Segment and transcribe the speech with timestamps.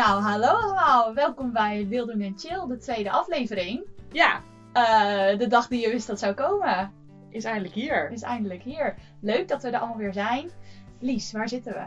[0.00, 1.14] Nou, hallo allemaal.
[1.14, 3.86] Welkom bij Wildoen en Chill, de tweede aflevering.
[4.12, 4.40] Ja,
[4.72, 6.92] Eh, de dag die je wist dat zou komen,
[7.30, 8.10] is eindelijk hier.
[8.10, 8.94] is eindelijk hier.
[9.20, 10.50] Leuk dat we er allemaal weer zijn.
[10.98, 11.84] Lies, waar zitten we?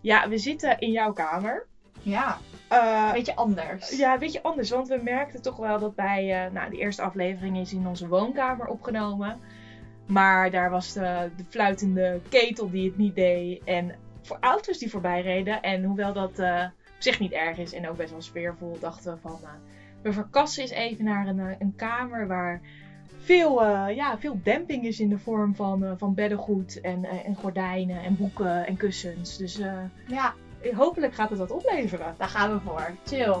[0.00, 1.66] Ja, we zitten in jouw kamer.
[2.02, 2.38] Ja,
[2.68, 3.96] een beetje anders.
[3.98, 7.02] ja, een beetje anders, want we merkten toch wel dat bij eh, nou, de eerste
[7.02, 9.40] aflevering is in onze woonkamer opgenomen.
[10.06, 13.64] Maar daar was de, de fluitende ketel die het niet deed.
[13.64, 15.62] En voor auto's die voorbij reden.
[15.62, 16.38] En hoewel dat
[17.00, 19.38] op zich niet erg is en ook best wel sfeervol, dachten we van...
[19.42, 19.50] eh,
[20.02, 22.60] we verkassen eens even naar een, eh, een kamer waar
[23.18, 28.02] veel, eh, ja, veel demping is in de vorm van, van beddengoed en, en gordijnen
[28.02, 29.36] en boeken en kussens.
[29.36, 29.60] Dus
[30.06, 30.34] Ja,
[30.74, 32.14] hopelijk gaat het wat opleveren.
[32.18, 32.90] daar gaan we voor.
[33.04, 33.36] Chill.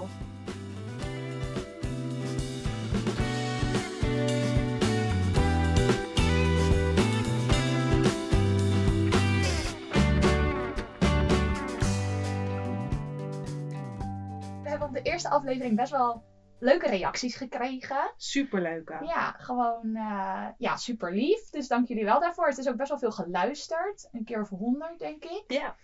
[15.02, 16.22] De eerste aflevering best wel
[16.58, 18.12] leuke reacties gekregen.
[18.16, 18.88] Superleuk.
[18.88, 18.98] hè?
[18.98, 21.50] Ja, gewoon eh, ja, super lief.
[21.50, 22.46] Dus dank jullie wel daarvoor.
[22.46, 24.08] Het is ook best wel veel geluisterd.
[24.12, 25.44] Een keer of honderd, denk ik.
[25.46, 25.74] Ja.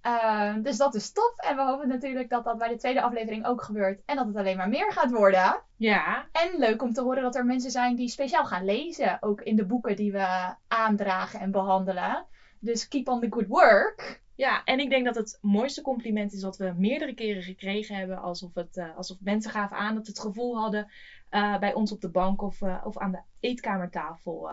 [0.00, 1.32] Ehm, dus dat is top.
[1.36, 4.02] En we hopen natuurlijk dat dat bij de tweede aflevering ook gebeurt.
[4.04, 5.62] En dat het alleen maar meer gaat worden.
[5.76, 9.16] Ja, En leuk om te horen dat er mensen zijn die speciaal gaan lezen.
[9.20, 12.26] Ook in de boeken die we aandragen en behandelen.
[12.60, 14.21] Dus keep on the good work.
[14.42, 18.18] Ja, en ik denk dat het mooiste compliment is dat we meerdere keren gekregen hebben.
[18.18, 20.90] Alsof, het, eh, alsof mensen gaven aan dat ze het gevoel hadden
[21.28, 24.50] eh, bij ons op de bank of, eh, of aan de eetkamertafel.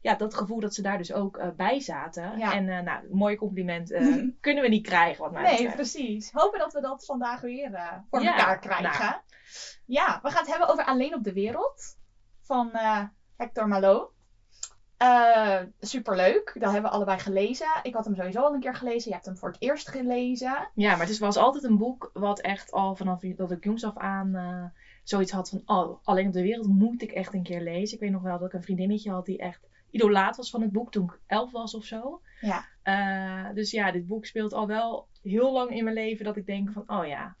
[0.00, 2.38] ja, dat gevoel dat ze daar dus ook bij zaten.
[2.38, 2.54] Ja.
[2.54, 3.88] En nou, een mooi compliment
[4.40, 5.74] kunnen we niet krijgen wat mij Nee, betreft.
[5.74, 6.30] precies.
[6.32, 9.04] Hopen dat we dat vandaag weer voor Ja, elkaar krijgen.
[9.04, 9.20] nou.
[9.86, 11.96] Ja, we gaan het hebben over Alleen op de Wereld
[12.42, 12.70] van
[13.36, 14.11] Hector Malot.
[15.02, 16.50] Eh superleuk.
[16.54, 17.66] Dat hebben we allebei gelezen.
[17.82, 19.08] Ik had hem sowieso al een keer gelezen.
[19.08, 20.68] Je hebt hem voor het eerst gelezen.
[20.74, 23.84] Ja, maar het is- was altijd een boek wat echt al vanaf dat ik jongs
[23.84, 24.64] af aan eh,
[25.02, 25.62] zoiets had van...
[25.66, 27.94] Oh, alleen op de wereld moet ik echt een keer lezen.
[27.94, 30.72] Ik weet nog wel dat ik een vriendinnetje had die echt idolaat was van het
[30.72, 32.20] boek toen ik elf was of zo.
[32.40, 32.64] Ja.
[32.82, 36.46] Eh, dus ja, dit boek speelt al wel heel lang in mijn leven dat ik
[36.46, 36.82] denk van...
[36.86, 37.36] Oh ja,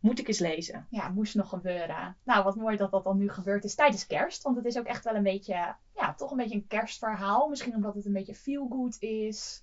[0.00, 0.86] moet ik eens lezen.
[0.90, 2.16] Ja, moest nog gebeuren.
[2.24, 4.42] Nou, wat mooi dat dat dan nu gebeurd is tijdens kerst.
[4.42, 7.48] Want het is ook echt wel een beetje, ja, toch een beetje een kerstverhaal.
[7.48, 9.62] Misschien omdat het een beetje feel-good is.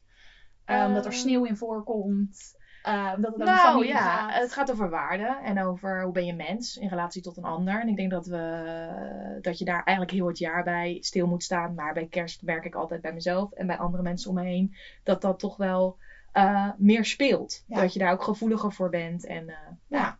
[0.65, 1.17] Eh, omdat er Eh.
[1.17, 2.55] sneeuw in voorkomt.
[2.83, 4.33] Eh, omdat het Nou ja, gaat.
[4.41, 7.81] het gaat over waarde en over hoe ben je mens in relatie tot een ander.
[7.81, 11.43] En ik denk dat, we, dat je daar eigenlijk heel het jaar bij stil moet
[11.43, 11.73] staan.
[11.73, 14.75] Maar bij kerst merk ik altijd bij mezelf en bij andere mensen om me heen
[15.03, 15.97] dat dat toch wel
[16.31, 17.63] eh, meer speelt.
[17.67, 17.81] Ja.
[17.81, 19.25] Dat je daar ook gevoeliger voor bent.
[19.25, 19.53] En,
[19.87, 20.17] Ja,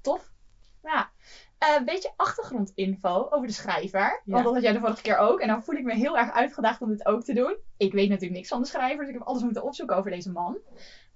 [0.00, 0.30] tof.
[0.82, 1.10] Ja.
[1.58, 4.20] Eh, Een beetje achtergrondinfo over de schrijver.
[4.24, 4.32] Ja.
[4.32, 5.40] Want dat had jij de vorige keer ook.
[5.40, 7.56] En dan voel ik me heel erg uitgedaagd om dit ook te doen.
[7.76, 10.30] Ik weet natuurlijk niks van de schrijver, dus ik heb alles moeten opzoeken over deze
[10.30, 10.58] man.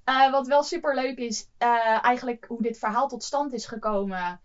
[0.05, 4.41] Eh, wat wel super leuk is, eh, eigenlijk hoe dit verhaal tot stand is gekomen,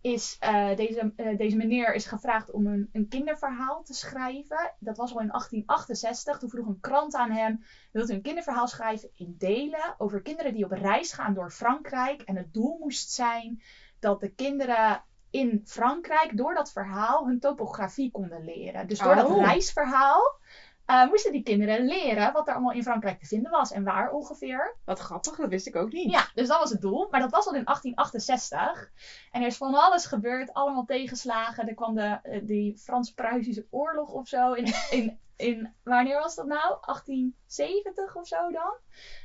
[0.00, 0.38] is
[0.76, 4.74] deze, deze meneer is gevraagd om een, een kinderverhaal te schrijven.
[4.78, 6.38] Dat was al in 1868.
[6.38, 10.54] Toen vroeg een krant aan hem: Wilt u een kinderverhaal schrijven in delen over kinderen
[10.54, 12.22] die op reis gaan door Frankrijk?
[12.22, 13.62] En het doel moest zijn
[14.04, 18.86] dat de kinderen in Frankrijk door dat verhaal hun topografie konden leren.
[18.86, 19.44] Dus door dat Oh.
[19.44, 20.38] reisverhaal
[20.84, 24.10] eh, moesten die kinderen leren wat er allemaal in Frankrijk te vinden was en waar
[24.10, 24.76] ongeveer.
[24.84, 26.10] wat grappig, dat wist ik ook niet.
[26.10, 27.08] Ja, dus dat was het doel.
[27.10, 28.90] Maar dat was al in 1868.
[29.30, 31.68] En er is van alles gebeurd, allemaal tegenslagen.
[31.68, 34.52] Er kwam de, eh, die Frans-Pruisische oorlog of zo.
[34.52, 36.76] In, in, in, wanneer was dat nou?
[36.80, 38.76] 1870 of zo dan?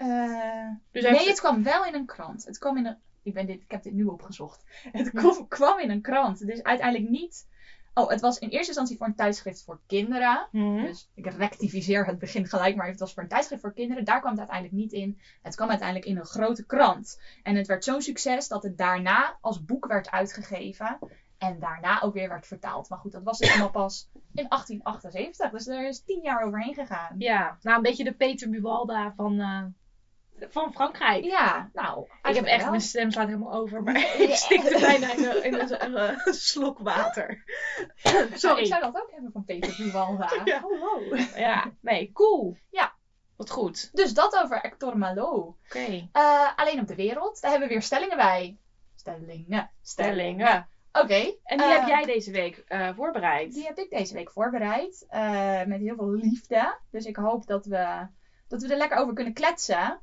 [0.02, 2.44] Eh, Dus nee, het kwam wel in een krant.
[2.44, 2.96] Het kwam in een.
[3.22, 4.64] Ik, ben dit, ik heb dit nu opgezocht.
[4.93, 5.16] Het Hm.
[5.16, 6.46] kwam, kwam in een krant.
[6.46, 7.46] Dus uiteindelijk niet.
[7.94, 10.49] Oh, het was in eerste instantie voor een tijdschrift voor kinderen.
[10.50, 10.81] Mhm.
[10.81, 14.04] Dus ik rectificeer het begin gelijk, maar het was voor een tijdschrift voor kinderen.
[14.04, 15.20] Daar kwam het uiteindelijk niet in.
[15.43, 17.20] Het kwam uiteindelijk in een grote krant.
[17.43, 20.99] En het werd zo'n succes dat het daarna als boek werd uitgegeven.
[21.38, 22.88] En daarna ook weer werd vertaald.
[22.88, 25.50] Maar goed, dat was dus allemaal pas in 1878.
[25.50, 27.14] Dus er is tien jaar overheen gegaan.
[27.19, 29.64] Ja, nou een beetje de Peter Buwalda van, eh,
[30.50, 31.24] van Frankrijk.
[31.24, 32.06] Ja, nou.
[32.22, 32.70] Ik heb echt, wel.
[32.70, 34.14] mijn stem slaat helemaal over, maar Ja.
[34.28, 37.44] ik stikte bijna in een, in een, een, eh, slok water.
[38.02, 38.64] Nou, ik Sorry.
[38.64, 40.30] zou dat ook hebben van Peter Buwalda.
[40.44, 40.60] Ja.
[40.60, 41.16] Hallo.
[41.36, 42.56] Ja, nee, cool.
[42.70, 42.94] Ja.
[43.36, 43.90] Wat goed.
[43.92, 45.56] Dus dat over Hector Malot.
[45.66, 46.08] Oké.
[46.12, 47.40] Eh, alleen op de wereld.
[47.40, 48.56] Daar hebben we weer stellingen bij.
[48.96, 49.70] Stellingen.
[49.82, 50.68] Stellingen.
[50.92, 51.34] Oké.
[51.44, 53.52] En die eh, heb jij deze week eh, voorbereid.
[53.52, 55.06] Die heb ik deze week voorbereid.
[55.08, 56.78] eh, met heel veel liefde.
[56.90, 58.06] Dus ik hoop dat we,
[58.52, 60.00] dat we er lekker over kunnen kletsen.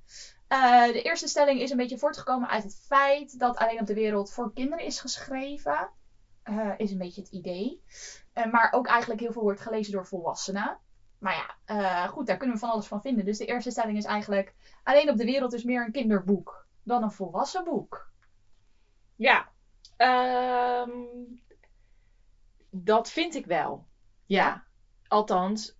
[0.47, 3.93] Eh, de eerste stelling is een beetje voortgekomen uit het feit dat Alleen op de
[3.93, 5.89] Wereld voor kinderen is geschreven.
[6.43, 7.83] Eh, is een beetje het idee.
[8.33, 10.77] Eh, maar ook eigenlijk heel veel wordt gelezen door volwassenen.
[11.19, 13.25] Maar ja, goed, daar kunnen we van alles van vinden.
[13.25, 14.53] Dus de eerste stelling is eigenlijk:
[14.83, 18.11] Alleen op de Wereld is meer een kinderboek dan een volwassen boek.
[19.15, 19.49] Ja.
[19.97, 20.91] Ehm,
[22.69, 23.87] dat vind ik wel.
[24.25, 24.63] Ja.
[25.07, 25.77] Althans,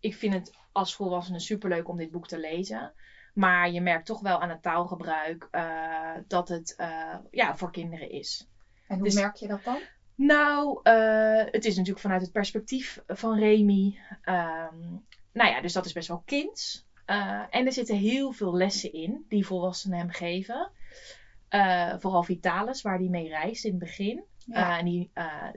[0.00, 2.92] ik vind het als volwassene superleuk om dit boek te lezen.
[3.34, 8.10] Maar je merkt toch wel aan het taalgebruik eh, dat het eh, ja, voor kinderen
[8.10, 8.48] is.
[8.86, 9.78] En hoe Dus- merk je dat dan?
[10.14, 13.98] Nou, eh, het is natuurlijk vanuit het perspectief van Remy.
[14.22, 14.78] Ehm,
[15.32, 16.86] nou ja, dus dat is best wel kinds.
[17.50, 20.70] En er zitten heel veel lessen in die volwassenen hem geven.
[21.98, 24.24] Vooral Vitalis, waar hij mee reist in het begin.
[24.38, 24.78] Ja.
[24.78, 25.10] En die,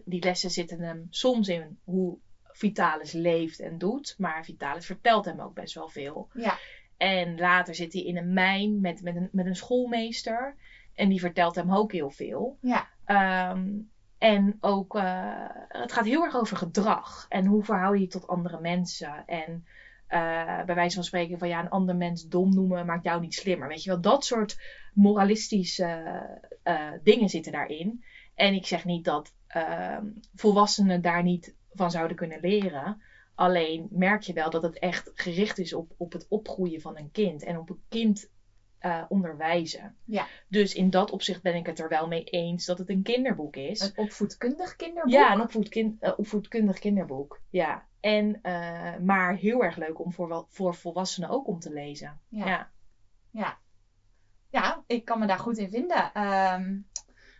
[0.05, 2.17] die lessen zitten hem soms in hoe
[2.61, 4.15] Vitalis leeft en doet.
[4.17, 6.29] Maar Vitalis vertelt hem ook best wel veel.
[6.33, 6.57] Ja.
[6.97, 10.55] En later zit hij in een mijn met, met, een, met een schoolmeester.
[10.95, 12.57] En die vertelt hem ook heel veel.
[12.61, 12.87] Ja.
[13.05, 13.69] Ehm,
[14.17, 17.25] en ook, eh, het gaat heel erg over gedrag.
[17.29, 19.23] En hoe verhoud je je tot andere mensen.
[19.25, 19.65] En
[20.07, 23.33] eh, bij wijze van spreken van ja, een ander mens dom noemen maakt jou niet
[23.33, 23.67] slimmer.
[23.67, 24.61] Weet je wel, dat soort
[24.93, 26.03] moralistische
[26.63, 28.03] eh, dingen zitten daarin.
[28.35, 30.05] En ik zeg niet dat ehm,
[30.35, 33.01] volwassenen daar niet van zouden kunnen leren.
[33.35, 37.11] Alleen merk je wel dat het echt gericht is op, op het opgroeien van een
[37.11, 37.43] kind.
[37.43, 38.29] En op een kind
[38.79, 39.95] eh, onderwijzen.
[40.05, 40.27] Ja.
[40.47, 43.55] Dus in dat opzicht ben ik het er wel mee eens dat het een kinderboek
[43.55, 43.79] is.
[43.81, 45.11] Een opvoedkundig kinderboek?
[45.13, 47.41] Ja, een opvoedkin- eh, opvoedkundig kinderboek.
[47.49, 47.87] Ja.
[47.99, 52.19] En, eh, maar heel erg leuk om voor, voor volwassenen ook om te lezen.
[52.27, 52.45] Ja.
[52.45, 52.71] Ja.
[53.31, 53.57] Ja.
[54.49, 56.13] Ja, ik kan me daar goed in vinden.
[56.13, 56.77] Ehm,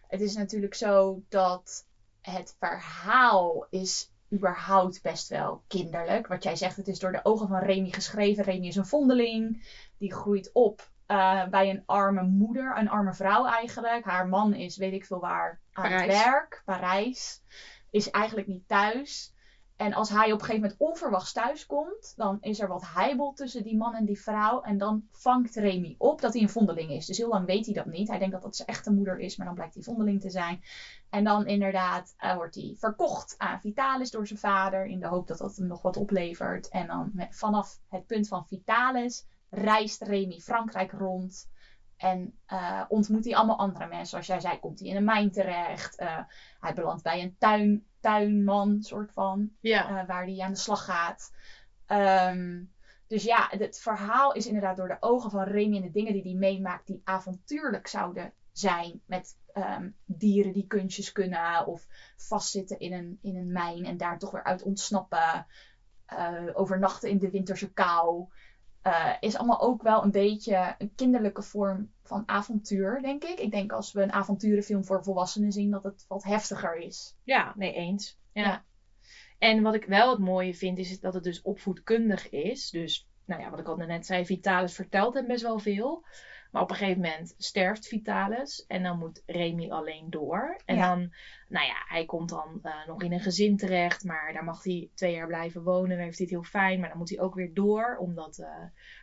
[0.08, 1.88] het is natuurlijk zo dat
[2.22, 6.28] het verhaal is überhaupt best wel kinderlijk.
[6.28, 8.44] Wat jij zegt, het is door de ogen van Remy geschreven.
[8.44, 9.64] Remy is een vondeling.
[9.98, 14.04] Die groeit op eh, bij een arme moeder, een arme vrouw eigenlijk.
[14.04, 17.42] Haar man is weet ik veel waar aan het werk, Parijs.
[17.90, 19.34] Is eigenlijk niet thuis.
[19.82, 23.34] En als hij op een gegeven moment onverwachts thuis komt, dan is er wat heibel
[23.34, 24.62] tussen die man en die vrouw.
[24.62, 27.06] En dan vangt Remy op dat hij een vondeling is.
[27.06, 28.08] Dus heel lang weet hij dat niet.
[28.08, 30.62] Hij denkt dat dat zijn echte moeder is, maar dan blijkt hij vondeling te zijn.
[31.10, 34.86] En dan inderdaad eh, wordt hij verkocht aan Vitalis door zijn vader.
[34.86, 36.70] In de hoop dat dat hem nog wat oplevert.
[36.70, 41.50] En dan vanaf het punt van Vitalis reist Remy Frankrijk rond.
[42.02, 44.06] En eh, ontmoet hij allemaal andere mensen.
[44.08, 45.96] Zoals jij zei, komt hij in een mijn terecht.
[45.96, 46.20] Eh,
[46.60, 50.00] hij belandt bij een tuin, tuinman, soort van Ja.
[50.00, 51.30] eh, waar die aan de slag gaat.
[51.86, 52.64] Ehm,
[53.08, 56.22] dus ja, het verhaal is inderdaad door de ogen van Remy en de dingen die
[56.22, 59.00] hij meemaakt, die avontuurlijk zouden zijn.
[59.06, 64.18] Met ehm, dieren die kunstjes kunnen, of vastzitten in een, in een mijn en daar
[64.18, 65.46] toch weer uit ontsnappen.
[66.54, 68.26] overnachten in de winterse kou.
[68.82, 73.40] Eh, is allemaal ook wel een beetje een kinderlijke vorm van avontuur, denk ik.
[73.40, 77.16] Ik denk als we een avonturenfilm voor volwassenen zien, dat het wat heftiger is.
[77.24, 78.18] Ja, nee, eens.
[78.34, 78.42] Ja.
[78.44, 78.66] Ja.
[79.38, 82.70] En wat ik wel het mooie vind, is dat het dus opvoedkundig is.
[82.70, 86.06] Dus, nou ja, wat ik al net zei, Vitalis vertelt hem best wel veel.
[86.52, 90.62] Maar op een gegeven moment sterft Vitalis en dan moet Remy alleen door.
[90.66, 90.90] En Ja.
[90.90, 91.14] dan,
[91.48, 94.90] nou ja, hij komt dan eh, nog in een gezin terecht, maar daar mag hij
[94.96, 95.90] twee jaar blijven wonen.
[95.90, 98.48] Dan heeft hij het heel fijn, maar dan moet hij ook weer door, omdat eh,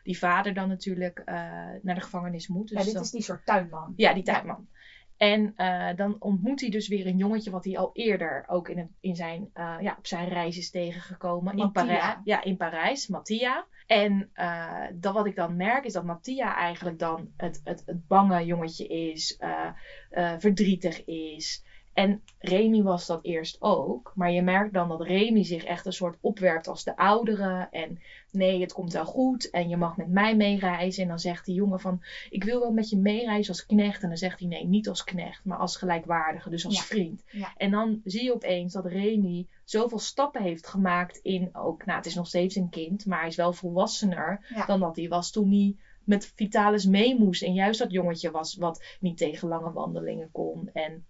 [0.02, 1.34] die vader dan natuurlijk eh,
[1.82, 2.68] naar de gevangenis moet.
[2.68, 3.92] Dus ja, dit dan- is die soort tuinman.
[3.96, 4.68] ja, die tuinman.
[5.16, 5.54] En
[5.96, 9.50] dan ontmoet hij dus weer een jongetje wat hij al eerder ook in, in zijn,
[9.54, 11.56] ja, op zijn reis is tegengekomen.
[11.56, 11.72] In.
[11.72, 13.66] Parijs, ja, in Parijs, Mattia.
[13.88, 18.06] En eh, dat wat ik dan merk is dat Mattia eigenlijk dan het, het, het
[18.06, 19.68] bange jongetje is, eh,
[20.10, 21.64] eh, verdrietig is.
[21.98, 24.12] En Remy was dat eerst ook.
[24.14, 27.68] Maar je merkt dan dat Remy zich echt een soort opwerpt als de oudere.
[27.70, 27.98] En
[28.30, 29.50] nee, het komt wel goed.
[29.50, 31.02] En je mag met mij meereizen.
[31.02, 34.02] En dan zegt die jongen van, ik wil wel met je meereizen als knecht.
[34.02, 36.50] En dan zegt hij nee, niet als knecht, maar als gelijkwaardige.
[36.50, 36.82] Dus als Ja.
[36.82, 37.22] vriend.
[37.30, 37.52] Ja.
[37.56, 42.06] En dan zie je opeens dat Remy zoveel stappen heeft gemaakt in ook, nou het
[42.06, 43.06] is nog steeds een kind.
[43.06, 44.66] Maar hij is wel volwassener Ja.
[44.66, 47.42] dan dat hij was toen hij met Vitalis mee moest.
[47.42, 50.70] En juist dat jongetje was wat niet tegen lange wandelingen kon.
[50.72, 51.06] En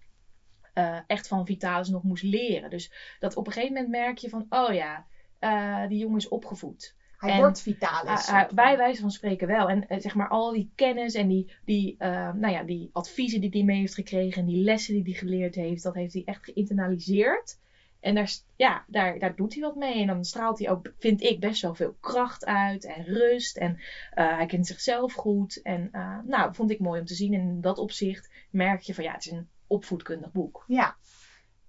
[0.78, 2.70] eh, echt van Vitalis nog moest leren.
[2.70, 5.06] Dus dat op een gegeven moment merk je van, oh ja,
[5.38, 6.96] eh, die jongen is opgevoed.
[7.16, 8.28] Hij En- wordt vitalis.
[8.28, 9.68] Ah, bij wijze van spreken wel.
[9.68, 13.50] En eh, zeg maar al die kennis en die, die, nou ja, die adviezen die
[13.50, 14.40] hij mee heeft gekregen.
[14.40, 15.82] En die lessen die hij geleerd heeft.
[15.82, 17.58] Dat heeft hij echt geïnternaliseerd.
[18.00, 20.00] En daar, ja, daar, daar doet hij wat mee.
[20.00, 22.84] En dan straalt hij ook, vind ik, best wel veel kracht uit.
[22.84, 23.56] En rust.
[23.56, 23.78] En
[24.10, 25.62] hij kent zichzelf goed.
[25.62, 27.34] En uh, nou, vond ik mooi om te zien.
[27.34, 30.64] En in dat opzicht merk je van ja, het is een opvoedkundig boek.
[30.66, 30.96] Ja.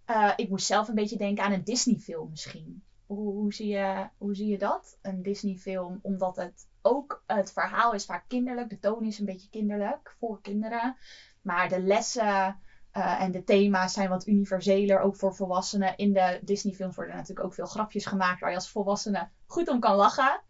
[0.06, 2.84] Uh, ik moest zelf een beetje denken aan een Disney-film misschien.
[3.06, 4.98] Hoe, hoe, zie je, hoe zie je dat?
[5.02, 8.70] Een Disney-film, omdat het ook het verhaal is vaak kinderlijk.
[8.70, 10.98] De toon is een beetje kinderlijk voor kinderen.
[11.42, 12.60] Maar de lessen
[12.94, 15.98] uh, en de thema's zijn wat universeler, ook voor volwassenen.
[15.98, 19.80] In de Disney-films worden natuurlijk ook veel grapjes gemaakt waar je als volwassene goed om
[19.80, 20.42] kan lachen.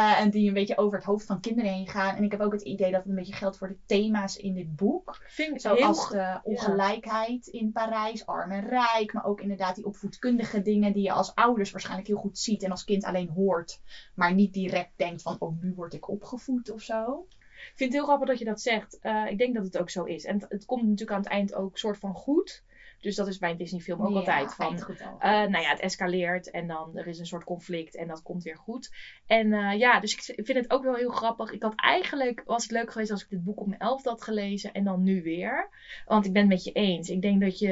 [0.00, 2.16] Uh, en die een beetje over het hoofd van kinderen heen gaan.
[2.16, 4.54] En ik heb ook het idee dat het een beetje geldt voor de thema's in
[4.54, 5.20] dit boek.
[5.26, 6.18] Vind ik Zoals heel...
[6.18, 7.60] de ongelijkheid ja.
[7.60, 9.12] in Parijs, arm en rijk.
[9.12, 12.62] Maar ook inderdaad die opvoedkundige dingen die je als ouders waarschijnlijk heel goed ziet.
[12.62, 13.80] En als kind alleen hoort.
[14.14, 17.26] Maar niet direct denkt van, oh nu word ik opgevoed of zo.
[17.50, 18.98] Ik vind het heel grappig dat je dat zegt.
[19.02, 20.24] Uh, ik denk dat het ook zo is.
[20.24, 22.62] En het, het, komt natuurlijk aan het eind ook soort van goed.
[23.00, 24.74] Dus dat is bij een Disney-film ook ja, altijd van.
[24.74, 28.42] Uh, nou ja, het escaleert en dan er is een soort conflict en dat komt
[28.42, 28.94] weer goed.
[29.26, 31.52] En uh, ja, dus ik vind het ook wel heel grappig.
[31.52, 34.22] Ik had eigenlijk, was het leuk geweest als ik dit boek op mijn elfde had
[34.22, 35.68] gelezen en dan nu weer.
[36.06, 37.08] Want ik ben het met je eens.
[37.08, 37.68] Ik denk dat je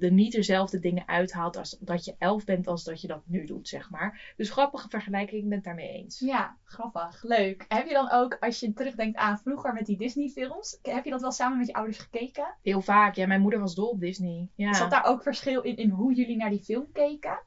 [0.00, 3.44] er niet dezelfde dingen uithaalt als dat je elf bent als dat je dat nu
[3.46, 4.34] doet, zeg maar.
[4.36, 6.18] Dus grappige vergelijking, ik ben het daarmee eens.
[6.18, 7.22] Ja, grappig.
[7.22, 7.64] Leuk.
[7.68, 11.20] Heb je dan ook, als je terugdenkt aan vroeger met die Disney-films, heb je dat
[11.20, 12.54] wel samen met je ouders gekeken?
[12.62, 13.26] Heel vaak, ja.
[13.26, 14.48] Mijn moeder was dol op Disney.
[14.60, 14.72] Ja.
[14.72, 17.42] Zat daar ook verschil in, in hoe jullie naar die film keken?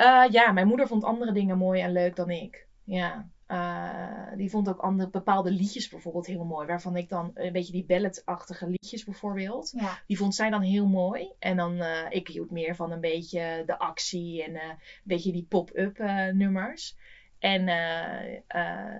[0.00, 2.66] Uh, ja, mijn moeder vond andere dingen mooi en leuk dan ik.
[2.84, 3.28] Ja.
[3.48, 6.66] Uh, die vond ook andere, bepaalde liedjes bijvoorbeeld heel mooi.
[6.66, 9.70] Waarvan ik dan een beetje die balladachtige liedjes bijvoorbeeld.
[9.76, 9.98] Ja.
[10.06, 11.32] Die vond zij dan heel mooi.
[11.38, 15.46] En dan, uh, ik hield meer van een beetje de actie en een beetje die
[15.48, 15.98] pop-up
[16.32, 16.96] nummers.
[17.38, 17.64] En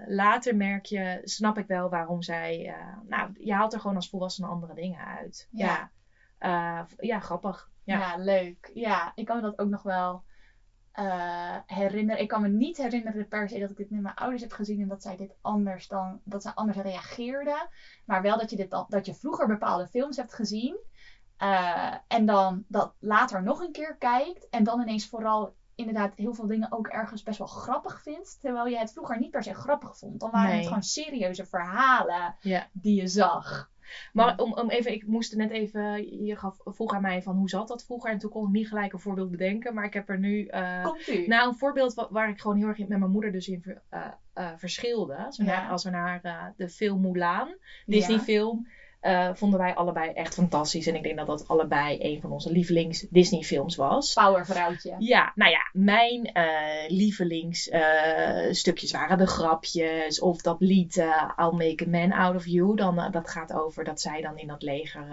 [0.07, 2.75] later merk je, snap ik wel waarom zij...
[3.09, 5.49] nou, je haalt er gewoon als volwassene andere dingen uit.
[5.51, 5.67] Ja.
[5.67, 5.91] ja.
[6.41, 7.71] Uh, ja, grappig.
[7.85, 7.99] Ja.
[7.99, 8.17] ja.
[8.17, 8.71] leuk.
[8.75, 10.23] Ja, ik kan me dat ook nog wel
[10.95, 12.23] uh, herinneren.
[12.23, 14.81] Ik kan me niet herinneren per se dat ik dit met mijn ouders heb gezien
[14.81, 17.69] en dat zij dit anders dan dat zij anders reageerden.
[18.05, 20.79] Maar wel dat je dit dat je vroeger bepaalde films hebt gezien.
[21.43, 24.49] Uh, en dan dat later nog een keer kijkt.
[24.49, 28.41] En dan ineens vooral inderdaad heel veel dingen ook ergens best wel grappig vindt.
[28.41, 30.21] Terwijl je het vroeger niet per se grappig vond.
[30.21, 30.59] Dan waren Nee.
[30.59, 32.67] het gewoon serieuze verhalen Ja.
[32.73, 33.71] die je zag.
[34.13, 37.49] Maar om, om even, ik moest net even, je gaf, vroeg aan mij van hoe
[37.49, 40.09] zat dat vroeger en toen kon ik niet gelijk een voorbeeld bedenken, maar ik heb
[40.09, 41.27] er nu, uh, Komt u?
[41.27, 44.07] nou een voorbeeld wa- waar ik gewoon heel erg met mijn moeder dus in uh,
[44.35, 45.15] uh, verschilde.
[45.17, 45.61] Als we Ja.
[45.61, 48.69] naar, als we naar de film Mulan, Disney film,
[49.03, 52.53] uh, vonden wij allebei echt fantastisch en ik denk dat dat allebei een van onze
[52.53, 54.13] lievelings Disney films was.
[54.13, 54.95] Powervrouwtje.
[54.99, 60.21] Ja, nou ja, mijn uh, lievelingsstukjes uh, waren de grapjes.
[60.21, 60.97] Of dat lied
[61.37, 62.77] I'll Make a Man Out of You.
[62.77, 65.07] Dan, dat gaat over dat zij dan in dat leger...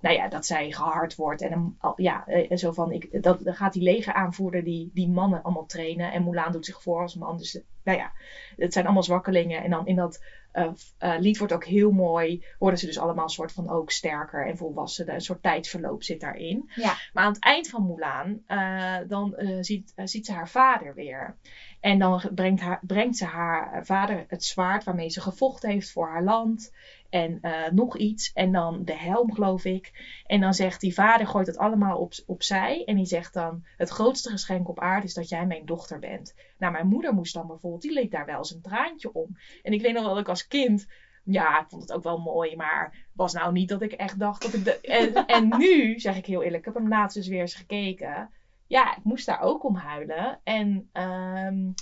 [0.00, 1.42] nou ja, dat zij gehard wordt.
[1.42, 2.92] En ja, zo van...
[2.92, 6.12] Ik, dat, dan gaat die legeraanvoerder die, die mannen allemaal trainen.
[6.12, 7.38] En Mulan doet zich voor als man.
[7.38, 8.12] Dus nou ja,
[8.56, 9.62] het zijn allemaal zwakkelingen.
[9.62, 10.22] En dan in dat
[10.52, 12.44] uh, uh, lied wordt ook heel mooi.
[12.58, 15.14] Worden ze dus allemaal een soort van ook sterker en volwassen.
[15.14, 16.70] Een soort tijdsverloop zit daarin.
[16.74, 16.94] Ja.
[17.12, 21.36] Maar aan het eind van Mulan, uh, dan ziet, ziet ze haar vader weer.
[21.80, 26.08] En dan brengt, haar, brengt ze haar vader het zwaard waarmee ze gevochten heeft voor
[26.08, 26.72] haar land.
[27.10, 27.40] En
[27.72, 28.32] nog iets.
[28.32, 29.92] En dan de helm, geloof ik.
[30.26, 32.84] En dan zegt die vader, gooit het allemaal op, opzij.
[32.84, 36.34] En die zegt dan, het grootste geschenk op aarde is dat jij mijn dochter bent.
[36.58, 39.36] Nou, mijn moeder moest dan bijvoorbeeld, die leek daar wel eens een traantje om.
[39.62, 40.86] En ik weet nog wel dat ik als kind...
[41.24, 44.42] Ja, ik vond het ook wel mooi, maar was nou niet dat ik echt dacht
[44.42, 44.64] dat ik...
[44.64, 44.80] De...
[44.80, 48.30] En, en nu, zeg ik heel eerlijk, ik heb hem laatst dus weer eens gekeken.
[48.66, 50.38] Ja, ik moest daar ook om huilen.
[50.42, 50.88] En...
[50.92, 51.74] Um,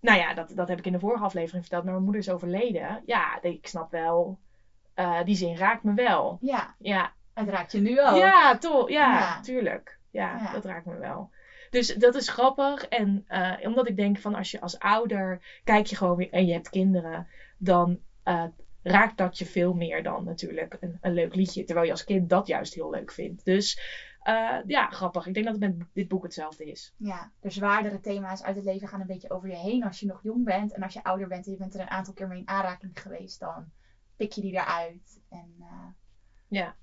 [0.00, 1.82] nou ja, dat, dat heb ik in de vorige aflevering verteld.
[1.82, 3.02] Maar mijn moeder is overleden.
[3.06, 4.38] Ja, ik snap wel.
[4.96, 6.38] Uh, die zin raakt me wel.
[6.40, 6.74] Ja.
[6.78, 7.12] Ja.
[7.34, 8.16] Het raakt je nu ook.
[8.16, 8.88] Ja, toch.
[8.88, 9.40] Ja, Ja.
[9.40, 9.98] tuurlijk.
[10.10, 10.52] Ja, Ja.
[10.52, 11.30] dat raakt me wel.
[11.70, 12.84] Dus dat is grappig.
[12.84, 16.46] En eh, omdat ik denk van als je als ouder kijk je gewoon weer en
[16.46, 17.26] je hebt kinderen,
[17.60, 18.44] dan eh,
[18.82, 21.64] raakt dat je veel meer dan natuurlijk een, een leuk liedje.
[21.64, 23.44] Terwijl je als kind dat juist heel leuk vindt.
[23.44, 23.80] Dus
[24.22, 25.26] eh, ja, grappig.
[25.26, 26.94] Ik denk dat het met dit boek hetzelfde is.
[26.96, 30.06] Ja, de zwaardere thema's uit het leven gaan een beetje over je heen als je
[30.06, 30.72] nog jong bent.
[30.72, 33.00] En als je ouder bent en je bent er een aantal keer mee in aanraking
[33.02, 33.70] geweest, dan
[34.16, 35.20] pik je die eruit.
[35.30, 35.66] En eh,
[36.48, 36.74] Ja.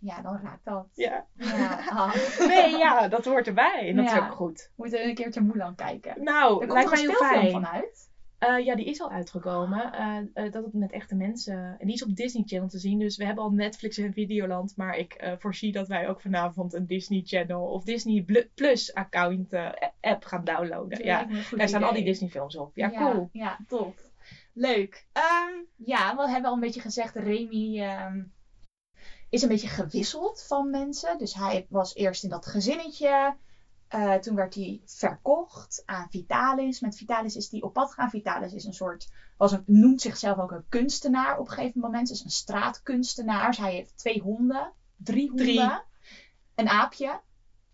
[0.00, 0.88] ja, dan raakt dat.
[0.94, 1.26] Ja.
[1.34, 2.14] Ja, ah.
[2.48, 3.88] Nee, ja, dat hoort erbij.
[3.88, 4.60] En dat is ook goed.
[4.60, 6.22] We moeten een keertje Mulan kijken.
[6.22, 7.50] Nou, Er komt lijkt mij heel fijn.
[7.50, 8.10] vanuit?
[8.38, 9.92] Eh, ja, die is al uitgekomen.
[9.92, 11.76] Eh, eh, dat het met echte mensen.
[11.78, 12.98] En die is op Disney Channel te zien.
[12.98, 14.76] Dus we hebben al Netflix en Videoland.
[14.76, 19.54] Maar ik voorzie dat wij ook vanavond een Disney Channel of Disney Plus account
[20.00, 21.04] app gaan downloaden.
[21.04, 21.26] Ja,
[21.56, 22.04] daar staan al die.
[22.04, 22.76] Disney films op.
[22.76, 23.28] Ja, cool.
[23.32, 23.94] Ja, tof.
[24.52, 25.06] Leuk.
[25.12, 28.22] Ehm, ja, we hebben al een beetje gezegd, Remy ehm,
[29.28, 31.18] is een beetje gewisseld van mensen.
[31.18, 33.36] Dus hij was eerst in dat gezinnetje.
[33.88, 36.80] Eh, toen werd hij verkocht aan Vitalis.
[36.80, 38.10] Met Vitalis is hij op pad gegaan.
[38.10, 42.08] Vitalis is een soort, was een, noemt zichzelf ook een kunstenaar op een gegeven moment.
[42.08, 43.46] Dus een straatkunstenaar.
[43.46, 45.70] Dus hij heeft twee honden, drie honden, Drie.
[46.54, 47.20] een aapje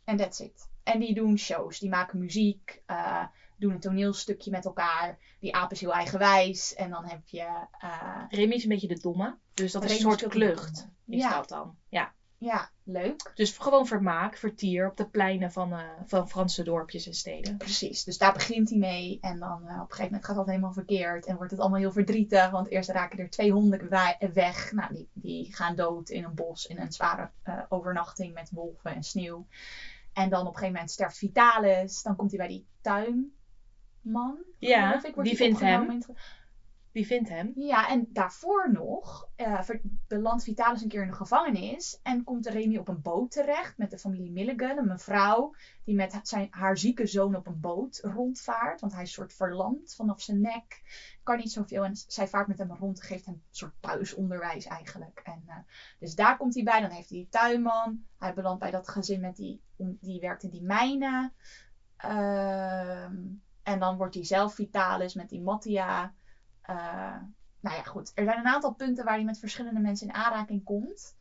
[0.04, 0.70] en that's it.
[0.82, 3.24] En die doen shows, die maken muziek, eh,
[3.56, 5.18] doen een toneelstukje met elkaar.
[5.40, 6.74] Die aap is heel eigenwijs.
[6.74, 9.36] En dan heb je, eh, Remy is een beetje de domme.
[9.54, 10.88] Dus dat is een soort klucht.
[11.06, 11.30] Is Ja.
[11.34, 11.76] dat dan?
[11.88, 12.12] Ja.
[12.42, 13.30] Ja, leuk.
[13.34, 17.56] Dus gewoon vermaak, vertier op de pleinen van, eh, van Franse dorpjes en steden.
[17.56, 19.18] Precies, dus daar begint hij mee.
[19.20, 21.26] En dan eh, op een gegeven moment gaat dat helemaal verkeerd.
[21.26, 22.50] En wordt het allemaal heel verdrietig.
[22.50, 24.72] Want eerst raken er twee honden wa- weg.
[24.72, 26.66] Nou, die, die gaan dood in een bos.
[26.66, 29.46] In een zware eh, overnachting met wolven en sneeuw.
[30.12, 32.02] En dan op een gegeven moment sterft Vitalis.
[32.02, 34.38] Dan komt hij bij die tuinman.
[34.58, 36.16] Ja, ik, die vindt opgenomen hem.
[36.92, 37.52] Die vindt hem.
[37.54, 41.98] Ja, en daarvoor nog ver- belandt Vitalis een keer in de gevangenis.
[42.02, 44.76] En komt Remy op een boot terecht met de familie Milligan.
[44.76, 45.50] Een mevrouw
[45.84, 48.80] die met zijn, haar zieke zoon op een boot rondvaart.
[48.80, 50.80] Want hij is soort verlamd vanaf zijn nek.
[51.22, 51.84] Kan niet zoveel.
[51.84, 53.02] En zij vaart met hem rond.
[53.02, 55.20] Geeft hem een soort thuisonderwijs eigenlijk.
[55.22, 55.56] En, eh,
[55.98, 56.80] dus daar komt hij bij.
[56.80, 58.00] Dan heeft hij die tuinman.
[58.18, 59.60] Hij belandt bij dat gezin met die,
[60.00, 61.32] die werkt in die mijnen.
[61.96, 63.16] Ehm,
[63.62, 66.12] en dan wordt hij zelf Vitalis met die Mattia.
[66.62, 67.16] Eh,
[67.60, 68.10] nou ja, goed.
[68.14, 71.14] Er zijn een aantal punten waar hij met verschillende mensen in aanraking komt.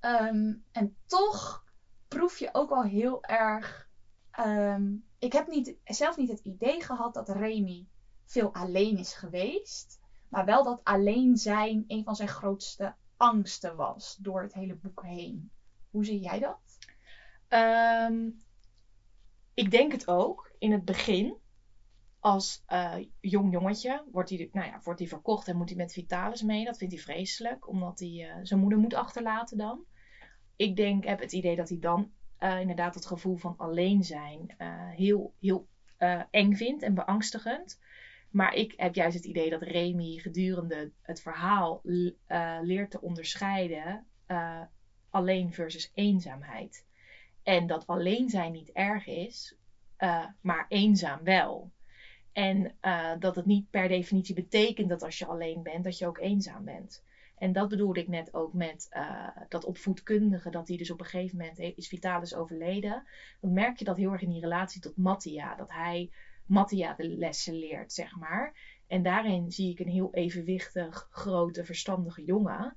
[0.00, 1.64] Ehm, en toch
[2.08, 3.88] proef je ook wel heel erg.
[4.30, 7.86] ehm, ik heb niet, zelf niet het idee gehad dat Remy
[8.24, 9.98] veel alleen is geweest.
[10.28, 15.02] Maar wel dat alleen zijn een van zijn grootste angsten was door het hele boek
[15.02, 15.50] heen.
[15.90, 16.78] Hoe zie jij dat?
[17.48, 18.30] Ehm,
[19.54, 20.50] ik denk het ook.
[20.58, 21.36] In het begin,
[22.20, 25.92] als eh, jong jongetje, wordt hij, nou ja, wordt hij verkocht en moet hij met
[25.92, 26.64] Vitalis mee.
[26.64, 29.84] Dat vindt hij vreselijk, omdat hij eh, zijn moeder moet achterlaten dan.
[30.56, 34.54] Ik denk, heb het idee dat hij dan eh, inderdaad het gevoel van alleen zijn
[34.96, 35.68] heel, heel
[36.30, 37.80] eng vindt en beangstigend.
[38.30, 41.80] Maar ik heb juist het idee dat Remy gedurende het verhaal
[42.62, 44.06] leert te onderscheiden
[45.10, 46.86] alleen versus eenzaamheid.
[47.42, 49.56] En dat alleen zijn niet erg is,
[50.40, 51.70] maar eenzaam wel.
[52.32, 56.06] En eh, dat het niet per definitie betekent dat als je alleen bent, dat je
[56.06, 57.02] ook eenzaam bent.
[57.36, 61.06] En dat bedoelde ik net ook met eh, dat opvoedkundige, dat hij dus op een
[61.06, 63.06] gegeven moment is Vitalis overleden.
[63.40, 65.54] Dan merk je dat heel erg in die relatie tot Mattia.
[65.54, 66.10] Dat hij
[66.44, 68.54] Mattia de lessen leert, zeg maar.
[68.86, 72.76] En daarin zie ik een heel evenwichtig, grote, verstandige jongen.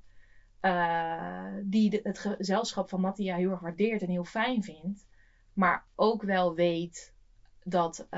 [0.60, 5.06] eh, die het gezelschap van Mattia heel erg waardeert en heel fijn vindt.
[5.52, 7.14] Maar ook wel weet
[7.62, 8.08] dat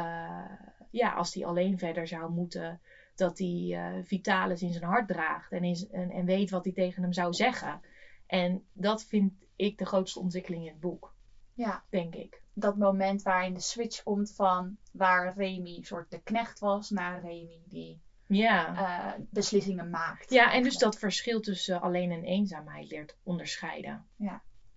[0.91, 2.81] ja, als hij alleen verder zou moeten,
[3.15, 6.73] dat hij eh, Vitalis in zijn hart draagt en, is, en, en weet wat hij
[6.73, 7.81] tegen hem zou zeggen.
[8.27, 11.15] En dat vind ik de grootste ontwikkeling in het boek,
[11.55, 12.41] Ja, denk ik.
[12.53, 17.61] dat moment waarin de switch komt van waar Remy soort de knecht was naar Remy
[17.69, 18.75] die Ja.
[19.15, 20.31] eh, beslissingen maakt.
[20.31, 24.07] ja, en dus dat verschil tussen alleen en eenzaamheid leert onderscheiden.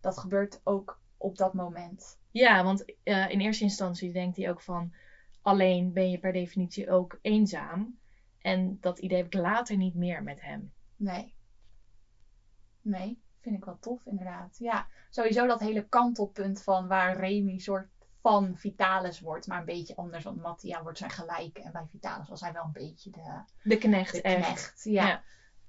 [0.02, 2.18] Dat gebeurt ook op dat moment.
[2.32, 4.94] Ja, want eh, in eerste instantie denkt hij ook van
[5.50, 7.98] alleen ben je per definitie ook eenzaam.
[8.42, 10.72] En dat idee heb ik later niet meer met hem.
[10.96, 11.34] Nee.
[12.82, 14.56] Nee, vind ik wel tof inderdaad.
[14.58, 17.88] Ja, sowieso dat hele kantelpunt van waar Remy soort
[18.22, 20.24] van Vitalis wordt, maar een beetje anders.
[20.24, 23.78] Want Mattia wordt zijn gelijke en bij Vitalis was hij wel een beetje de, De
[23.78, 24.46] knecht, de echt.
[24.46, 24.84] knecht.
[24.84, 25.08] Ja.
[25.08, 25.24] Ja.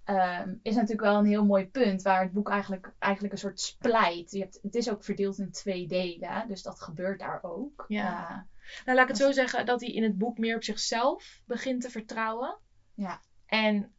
[0.05, 3.61] Ehm, is natuurlijk wel een heel mooi punt waar het boek eigenlijk, eigenlijk een soort
[3.61, 4.31] splijt.
[4.31, 7.85] Je hebt, het is ook verdeeld in twee delen, dus dat gebeurt daar ook.
[7.89, 8.31] Ja.
[8.31, 8.37] Eh,
[8.85, 11.81] Nou, laat ik het zo zeggen dat hij in het boek meer op zichzelf begint
[11.83, 12.59] te vertrouwen.
[12.95, 13.21] Ja.
[13.47, 13.93] En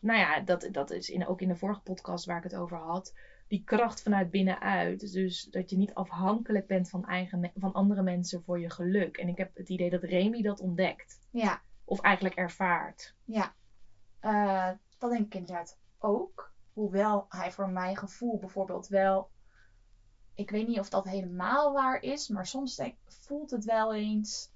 [0.00, 2.76] nou ja, dat, dat is in, ook in de vorige podcast waar ik het over
[2.78, 3.14] had.
[3.48, 5.12] die kracht vanuit binnenuit.
[5.12, 9.16] Dus dat je niet afhankelijk bent van, eigen van andere mensen voor je geluk.
[9.16, 11.18] En ik heb het idee dat Remy dat ontdekt.
[11.30, 13.14] Ja, Of eigenlijk ervaart.
[13.24, 13.54] ja.
[14.20, 16.52] Eh, dat denk ik inderdaad ook.
[16.72, 19.30] Hoewel hij voor mijn gevoel bijvoorbeeld wel.
[20.40, 24.50] Ik weet niet of dat helemaal waar is, maar soms denk, voelt het wel eens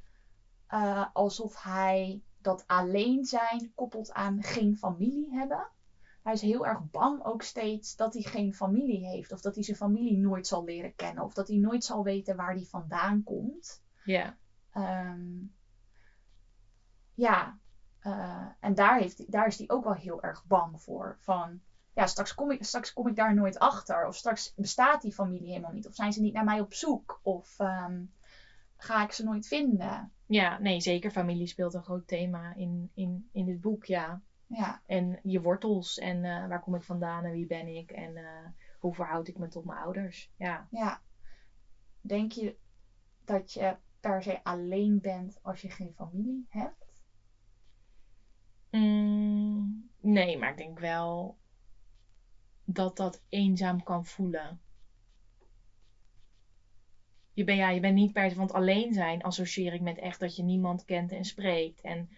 [0.66, 5.68] eh, alsof hij dat alleen zijn koppelt aan geen familie hebben.
[6.22, 9.32] Hij is heel erg bang ook steeds dat hij geen familie heeft.
[9.32, 11.22] Of dat hij zijn familie nooit zal leren kennen.
[11.22, 13.82] Of dat hij nooit zal weten waar hij vandaan komt.
[14.04, 14.36] Ja.
[14.70, 15.42] Ehm,
[17.14, 17.58] ja,
[17.98, 21.16] eh, en daar, heeft, daar is hij ook wel heel erg bang voor.
[21.18, 21.60] Van,
[21.94, 24.06] ja, straks kom, ik, straks kom ik daar nooit achter.
[24.06, 25.86] Of straks bestaat die familie helemaal niet.
[25.86, 27.18] Of zijn ze niet naar mij op zoek.
[27.22, 28.02] Of ehm,
[28.76, 30.10] ga ik ze nooit vinden.
[30.26, 31.10] Ja, nee, zeker.
[31.10, 34.20] Familie speelt een groot thema in, in, in dit boek, ja.
[34.46, 38.16] Ja, En je wortels en eh, waar kom ik vandaan en wie ben ik en
[38.16, 38.46] eh,
[38.78, 40.30] hoe verhoud ik me tot mijn ouders.
[40.36, 40.66] Ja.
[40.70, 41.00] ja.
[42.00, 42.56] Denk je
[43.24, 47.02] dat je per se alleen bent als je geen familie hebt?
[48.70, 51.36] Mm, nee, maar ik denk wel
[52.64, 54.60] dat dat eenzaam kan voelen.
[57.32, 59.98] Je, ben, ja, je bent niet per se van het alleen zijn, associeer ik met
[59.98, 61.80] echt dat je niemand kent en spreekt.
[61.80, 62.08] En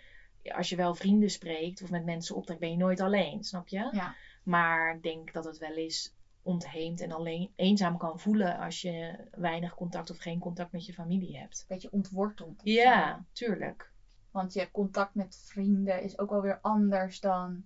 [0.54, 3.88] als je wel vrienden spreekt of met mensen optrekt, ben je nooit alleen, snap je?
[3.92, 4.14] Ja.
[4.42, 9.14] Maar ik denk dat het wel eens ontheemd en alleen eenzaam kan voelen als je
[9.30, 11.58] weinig contact of geen contact met je familie hebt.
[11.58, 12.60] Een beetje ontworteld.
[12.64, 12.70] zo.
[12.70, 13.90] Ja, tuurlijk.
[14.30, 17.64] Want je contact met vrienden is ook wel weer anders dan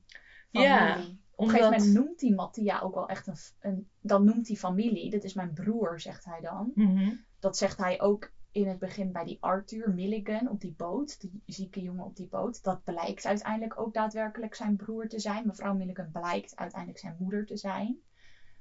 [0.50, 1.20] Ja, familie.
[1.40, 3.86] Op een gegeven moment noemt die Mattia ook wel echt een, een...
[4.00, 5.10] Dan noemt hij familie.
[5.10, 6.70] Dit is mijn broer, zegt hij dan.
[6.74, 7.12] Mhm.
[7.38, 11.20] Dat zegt hij ook in het begin bij die Arthur Milligan op die boot.
[11.20, 12.62] Die zieke jongen op die boot.
[12.62, 15.46] Dat blijkt uiteindelijk ook daadwerkelijk zijn broer te zijn.
[15.46, 18.00] Mevrouw Milligan blijkt uiteindelijk zijn moeder te zijn.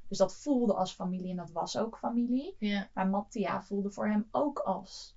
[0.08, 2.56] Dus dat voelde als familie en dat was ook familie.
[2.94, 5.16] Maar Mattia voelde voor hem ook als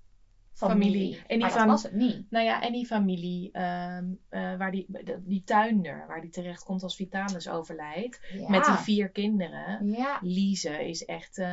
[0.54, 0.90] familie.
[0.92, 1.16] Familie.
[1.26, 2.30] En die maar dat was het niet.
[2.30, 6.64] Nou ja, en die familie, ehm, eh, waar die, de- die tuinder, waar die terecht
[6.64, 8.20] komt als Vitalis overlijdt.
[8.32, 8.48] Ja.
[8.48, 9.90] Met die vier kinderen.
[9.90, 11.46] Ja, Lise is echt, eh,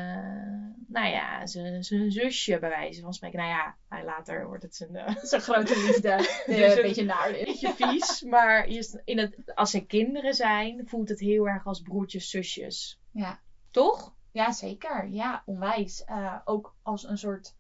[0.88, 3.40] nou ja, zijn zusje bij wijze van spreken.
[3.40, 6.18] Nou ja, hij later wordt het zijn eh, zijn grote liefde.
[6.46, 7.46] Dus een beetje naar is.
[7.46, 8.22] beetje vies.
[8.22, 8.68] maar
[9.06, 13.00] in het, als ze kinderen zijn, voelt het heel erg als broertjes, zusjes.
[13.12, 13.40] Ja.
[13.72, 14.16] Toch?
[14.32, 15.08] Ja, zeker.
[15.10, 16.04] Ja, onwijs.
[16.46, 17.56] Ook als een soort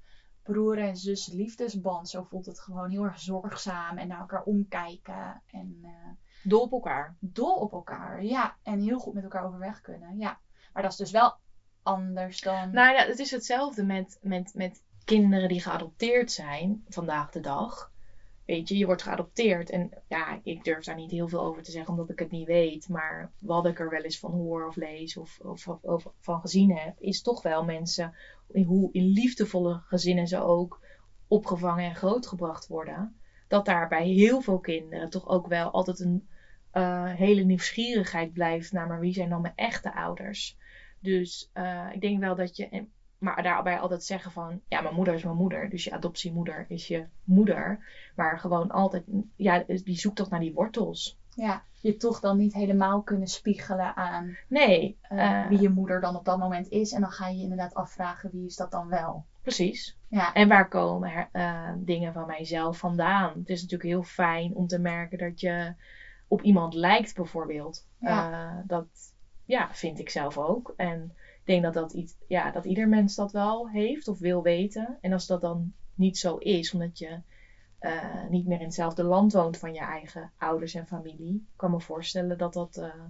[0.52, 2.10] broer en zus liefdesband.
[2.10, 5.42] Zo voelt het gewoon heel erg zorgzaam en naar elkaar omkijken.
[5.52, 5.90] En eh,
[6.44, 7.16] Dol op elkaar.
[7.20, 8.24] dol op elkaar.
[8.24, 10.18] Ja, en heel goed met elkaar overweg kunnen.
[10.18, 10.40] Ja.
[10.74, 11.34] Maar dat is dus wel
[11.84, 12.72] anders dan...
[12.72, 17.92] Nou ja, het is hetzelfde met, met, met kinderen die geadopteerd zijn vandaag de dag.
[18.46, 19.70] Weet je, je wordt geadopteerd.
[19.70, 22.48] En ja, ik durf daar niet heel veel over te zeggen omdat ik het niet
[22.48, 22.90] weet.
[22.90, 26.78] Maar wat ik er wel eens van hoor of lees of, of, of van gezien
[26.78, 28.16] heb, is toch wel mensen,
[28.66, 30.80] hoe in liefdevolle gezinnen ze ook
[31.28, 33.20] opgevangen en grootgebracht worden.
[33.48, 36.28] Dat daar bij heel veel kinderen toch ook wel altijd een
[36.72, 40.58] eh, hele nieuwsgierigheid blijft naar maar wie zijn dan mijn echte ouders.
[41.00, 42.86] Dus eh, ik denk wel dat je,
[43.18, 46.88] maar daarbij altijd zeggen van, ja, mijn moeder is mijn moeder, dus je adoptiemoeder is
[46.88, 47.86] je moeder.
[48.16, 49.04] Maar gewoon altijd,
[49.36, 51.19] ja, die zoekt toch naar die wortels.
[51.40, 56.02] Ja, je toch dan niet helemaal kunnen spiegelen aan Nee, eh, eh, wie je moeder
[56.02, 56.92] dan op dat moment is.
[56.92, 59.26] En dan ga je je inderdaad afvragen wie is dat dan wel.
[59.42, 59.98] precies.
[60.08, 63.34] Ja, En waar komen eh, dingen van mijzelf vandaan?
[63.40, 65.74] Het is natuurlijk heel fijn om te merken dat je
[66.28, 67.88] op iemand lijkt, bijvoorbeeld.
[68.66, 68.88] Dat
[69.46, 70.74] ja, vind ik zelf ook.
[70.78, 74.42] En ik denk dat, dat, iets, ja, dat ieder mens dat wel heeft of wil
[74.42, 74.98] weten.
[75.02, 77.22] En als dat dan niet zo is, omdat je
[77.80, 81.80] eh, niet meer in hetzelfde land woont van je eigen ouders en familie, kan me
[81.80, 83.04] voorstellen dat, dat, eh,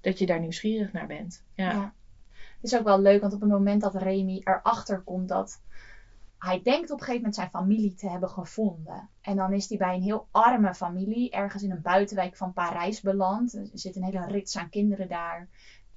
[0.00, 1.44] dat je daar nieuwsgierig naar bent.
[1.54, 1.70] Ja.
[1.70, 1.94] Ja.
[2.32, 5.60] Het is ook wel leuk, want op het moment dat Remy erachter komt dat
[6.38, 9.08] hij denkt op een gegeven moment zijn familie te hebben gevonden.
[9.20, 13.00] En dan is hij bij een heel arme familie, ergens in een buitenwijk van Parijs
[13.00, 13.54] beland.
[13.54, 15.48] Er zit een hele rits aan kinderen daar.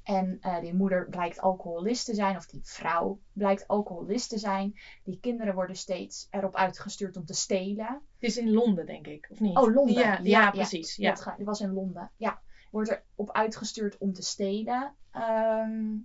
[0.09, 4.79] En eh, die moeder blijkt alcoholist te zijn, of die vrouw blijkt alcoholist te zijn.
[5.03, 7.85] Die kinderen worden steeds erop uitgestuurd om te stelen.
[7.85, 9.57] Het is in Londen, denk ik, of niet?
[9.57, 9.95] Oh, Londen.
[9.95, 10.95] Ja, ja, precies.
[10.95, 11.13] Ja.
[11.13, 12.11] Dat was in Londen.
[12.15, 12.41] Ja.
[12.71, 14.95] Wordt erop uitgestuurd om te stelen.
[15.11, 15.95] Ehm,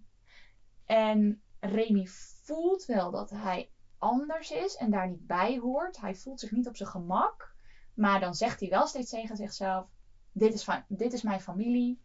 [0.85, 2.07] en Remy
[2.43, 6.01] voelt wel dat hij anders is en daar niet bij hoort.
[6.01, 7.55] Hij voelt zich niet op zijn gemak.
[7.95, 9.87] Maar dan zegt hij wel steeds tegen zichzelf:
[10.33, 12.03] Dit is, van, dit is mijn familie.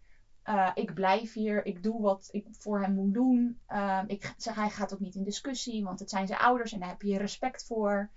[0.49, 1.65] Eh, ik blijf hier.
[1.65, 3.57] Ik doe wat ik voor hem moet doen.
[3.65, 6.79] Ehm, ik zeg, hij gaat ook niet in discussie, want het zijn zijn ouders en
[6.79, 8.09] daar heb je respect voor.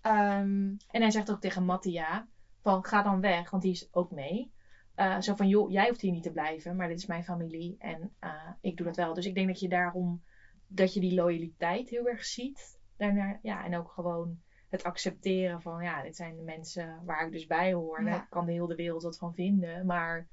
[0.00, 2.26] Ehm, En hij zegt ook tegen Mattia
[2.62, 4.50] van ga dan weg, want die is ook mee.
[4.94, 7.74] eh, zo van, joh, jij hoeft hier niet te blijven, maar dit is mijn familie
[7.78, 9.14] en eh, ik doe dat wel.
[9.14, 10.20] Dus ik denk dat je daarom,
[10.66, 12.78] dat je die loyaliteit heel erg ziet.
[12.96, 17.32] Daarna, ja, en ook gewoon het accepteren van, ja, dit zijn de mensen waar ik
[17.32, 17.98] dus bij hoor.
[17.98, 18.10] En Ja.
[18.10, 20.26] daar kan de hele wereld wat van vinden, maar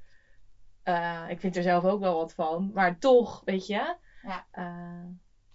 [0.84, 2.72] eh, ik vind er zelf ook wel wat van.
[2.74, 4.46] Maar toch, weet je, Ja.
[4.52, 5.06] eh,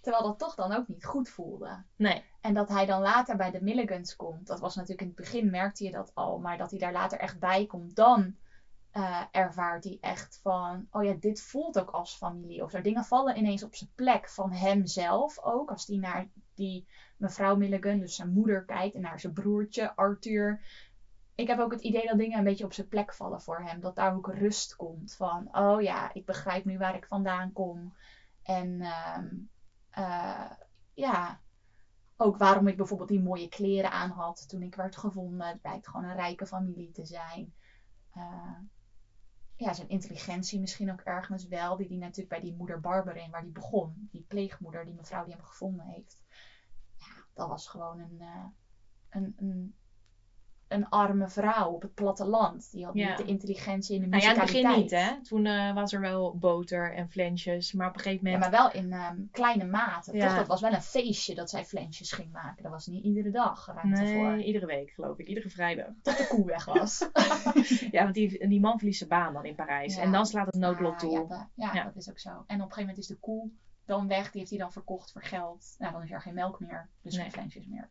[0.01, 1.83] Terwijl dat toch dan ook niet goed voelde.
[1.95, 2.23] nee.
[2.41, 4.47] En dat hij dan later bij de Milligans komt.
[4.47, 6.37] Dat was natuurlijk in het begin merkte je dat al.
[6.39, 7.95] Maar dat hij daar later echt bij komt.
[7.95, 8.35] Dan
[8.91, 10.87] eh, ervaart hij echt van.
[10.91, 12.63] Oh ja, dit voelt ook als familie.
[12.63, 12.81] Of zo.
[12.81, 14.29] Dingen vallen ineens op zijn plek.
[14.29, 15.69] Van hemzelf ook.
[15.71, 16.87] Als hij naar die
[17.17, 18.95] mevrouw Milligan, dus zijn moeder, kijkt.
[18.95, 20.61] En naar zijn broertje Arthur.
[21.39, 23.79] Ik heb ook het idee dat dingen een beetje op zijn plek vallen voor hem.
[23.79, 25.15] Dat daar ook rust komt.
[25.15, 27.93] Van, oh ja, ik begrijp nu waar ik vandaan kom.
[28.43, 29.27] En ehm,
[29.89, 30.51] eh,
[30.93, 31.39] ja,
[32.15, 35.47] ook waarom ik bijvoorbeeld die mooie kleren aan had toen ik werd gevonden.
[35.47, 37.53] Het blijkt gewoon een rijke familie te zijn.
[38.13, 38.57] Eh,
[39.55, 41.77] ja, zijn intelligentie misschien ook ergens wel.
[41.77, 44.07] Die die natuurlijk bij die moeder Barberin, waar die begon.
[44.11, 46.21] Die pleegmoeder, die mevrouw die hem gevonden heeft.
[46.95, 48.45] Ja, dat was gewoon een, eh,
[49.09, 49.73] een, een,
[50.69, 52.71] een arme vrouw op het platteland.
[52.71, 53.07] Die had Ja.
[53.07, 55.21] niet de intelligentie en de Nou ja, in het begin niet, hè.
[55.21, 58.51] Toen eh, was er wel boter en flensjes, maar op een gegeven Ja, moment...
[58.51, 60.17] maar wel in ehm, kleine mate.
[60.17, 60.27] Ja.
[60.27, 62.63] Toch, dat was wel een feestje dat zij flensjes ging maken.
[62.63, 64.37] Dat was niet iedere dag ruimte nee, voor.
[64.37, 65.87] iedere week geloof ik, iedere vrijdag.
[66.01, 67.09] Tot de koe weg was.
[67.91, 69.95] Ja, want die, die man verliest zijn baan dan in Parijs.
[69.95, 70.01] Ja.
[70.01, 71.11] En dan slaat het noodlot Ah, toe.
[71.11, 71.83] Ja, dat, ja, Ja.
[71.83, 72.29] dat is ook zo.
[72.29, 73.49] En op een gegeven moment is de koe
[73.85, 74.23] dan weg.
[74.31, 75.75] Die heeft hij dan verkocht voor geld.
[75.77, 76.89] Nou, dan is er geen melk meer.
[77.01, 77.21] Dus Nee.
[77.23, 77.89] geen flensjes meer.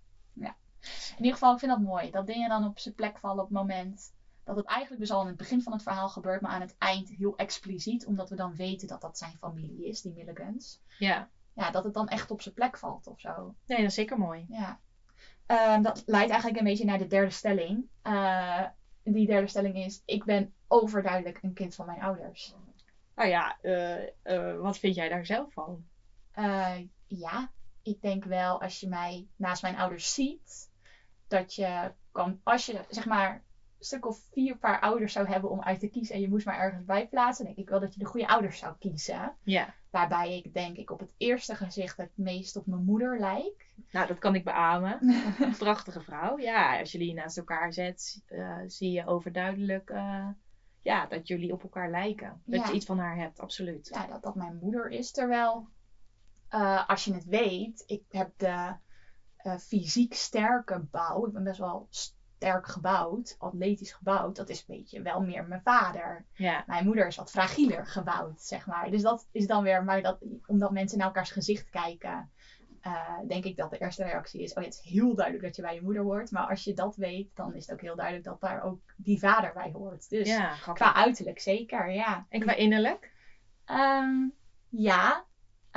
[1.11, 2.11] In ieder geval, ik vind dat mooi.
[2.11, 4.13] Dat dingen dan op zijn plek vallen op het moment...
[4.45, 6.41] Dat het eigenlijk dus al in het begin van het verhaal gebeurt.
[6.41, 8.07] Maar aan het eind heel expliciet.
[8.07, 10.81] Omdat we dan weten dat dat zijn familie is, die Milligans.
[10.99, 13.55] Ja, Ja, dat het dan echt op zijn plek valt of zo.
[13.67, 14.47] nee, dat is zeker mooi.
[14.49, 14.79] Ja.
[15.47, 17.87] Ehm, dat leidt eigenlijk een beetje naar de derde stelling.
[18.03, 18.65] Eh,
[19.03, 22.55] die derde stelling is: ik ben overduidelijk een kind van mijn ouders.
[23.15, 25.85] Nou ja, eh, eh, wat vind jij daar zelf van?
[27.07, 27.51] Ja,
[27.89, 30.71] ik denk wel als je mij naast mijn ouders ziet,
[31.29, 33.33] dat je kan, als je zeg maar
[33.79, 36.47] een stuk of vier paar ouders zou hebben om uit te kiezen en je moest
[36.47, 39.37] maar ergens bij plaatsen, denk ik wel dat je de goede ouders zou kiezen.
[39.43, 43.67] Ja, Waarbij ik denk ik op het eerste gezicht het meest op mijn moeder lijk.
[43.91, 44.99] nou dat kan ik beamen.
[45.41, 46.39] Een prachtige vrouw.
[46.39, 50.29] Ja, als je die naast elkaar zet, eh, zie je overduidelijk eh,
[50.81, 52.43] ja, dat jullie op elkaar lijken.
[52.45, 52.69] Dat Ja.
[52.69, 53.89] je iets van haar hebt, absoluut.
[53.93, 55.11] ja, dat dat mijn moeder is.
[55.11, 55.69] Terwijl,
[56.49, 58.77] eh, als je het weet, ik heb de
[59.37, 61.27] eh, fysiek sterke bouw.
[61.27, 64.37] Ik ben best wel sterk gebouwd, atletisch gebouwd.
[64.37, 66.25] Dat is een beetje wel meer mijn vader.
[66.33, 68.91] Ja, Mijn moeder is wat fragieler gebouwd, zeg maar.
[68.91, 72.31] Dus dat is dan weer, maar dat, omdat mensen naar elkaars gezicht kijken,
[72.81, 75.57] eh, denk ik dat de eerste reactie is: Oh, ja, het is heel duidelijk dat
[75.57, 76.31] je bij je moeder hoort.
[76.31, 79.19] Maar als je dat weet, dan is het ook heel duidelijk dat daar ook die
[79.19, 80.09] vader bij hoort.
[80.09, 82.27] Dus ja qua uiterlijk zeker, ja.
[82.29, 83.13] En qua innerlijk?
[83.65, 84.29] Ehm,
[84.69, 85.25] ja,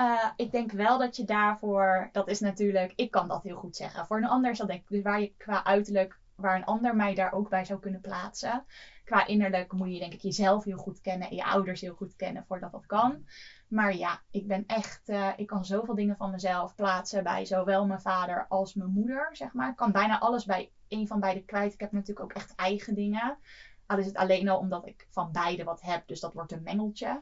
[0.02, 3.76] Eh, ik denk wel dat je daarvoor, dat is natuurlijk, ik kan dat heel goed
[3.76, 4.06] zeggen.
[4.06, 7.16] Voor een ander dat denk ik, dus waar je qua uiterlijk, waar een ander mij
[7.16, 8.66] daar ook bij zou kunnen plaatsen.
[9.04, 12.16] Qua innerlijk moet je denk ik jezelf heel goed kennen en je ouders heel goed
[12.16, 13.26] kennen voordat dat kan.
[13.68, 17.86] Maar ja, ik ben echt, eh, ik kan zoveel dingen van mezelf plaatsen bij zowel
[17.86, 19.70] mijn vader als mijn moeder, zeg maar.
[19.70, 21.74] Ik kan bijna alles bij een van beide kwijt.
[21.74, 23.38] Ik heb natuurlijk ook echt eigen dingen.
[23.86, 26.64] Al is het alleen al omdat ik van beide wat heb, dus dat wordt een
[26.64, 27.22] mengeltje.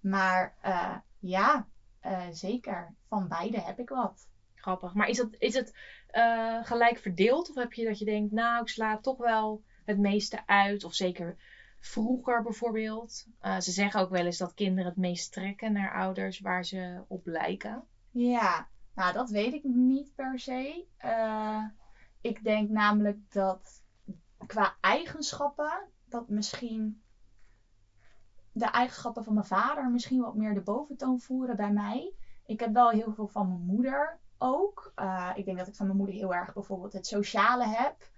[0.00, 1.66] Maar eh, ja,
[2.00, 2.94] eh, zeker.
[3.08, 4.28] Van beide heb ik wat.
[4.54, 4.94] Grappig.
[4.94, 5.74] Maar is, dat, is het
[6.06, 7.48] eh, gelijk verdeeld?
[7.48, 10.84] Of heb je dat je denkt, nou, ik sla toch wel het meeste uit?
[10.84, 11.36] Of zeker
[11.80, 13.26] vroeger bijvoorbeeld.
[13.40, 17.04] Eh, ze zeggen ook wel eens dat kinderen het meest trekken naar ouders waar ze
[17.08, 17.84] op lijken.
[18.10, 20.84] Ja, nou dat weet ik niet per se.
[22.20, 23.82] Ik denk namelijk dat
[24.46, 27.02] qua eigenschappen, dat misschien
[28.52, 32.12] de eigenschappen van mijn vader misschien wat meer de boventoon voeren bij mij.
[32.46, 34.92] Ik heb wel heel veel van mijn moeder ook.
[34.94, 38.08] Eh, ik denk dat ik van mijn moeder heel erg bijvoorbeeld het sociale heb.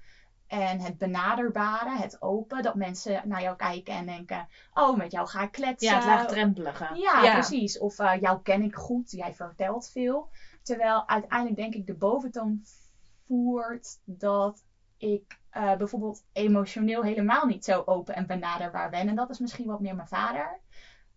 [0.46, 2.62] En het benaderbare, het open.
[2.62, 5.88] Dat mensen naar jou kijken en denken: Oh, met jou ga ik kletsen.
[5.88, 6.90] Ja, het laagdrempelige.
[6.94, 7.78] Ja, precies.
[7.78, 10.30] Of eh, jou ken ik goed, jij vertelt veel.
[10.62, 12.62] Terwijl uiteindelijk denk ik de boventoon
[13.26, 14.64] voert dat
[14.96, 19.08] ik eh, bijvoorbeeld emotioneel helemaal niet zo open en benaderbaar ben.
[19.08, 20.60] En dat is misschien wat meer mijn vader.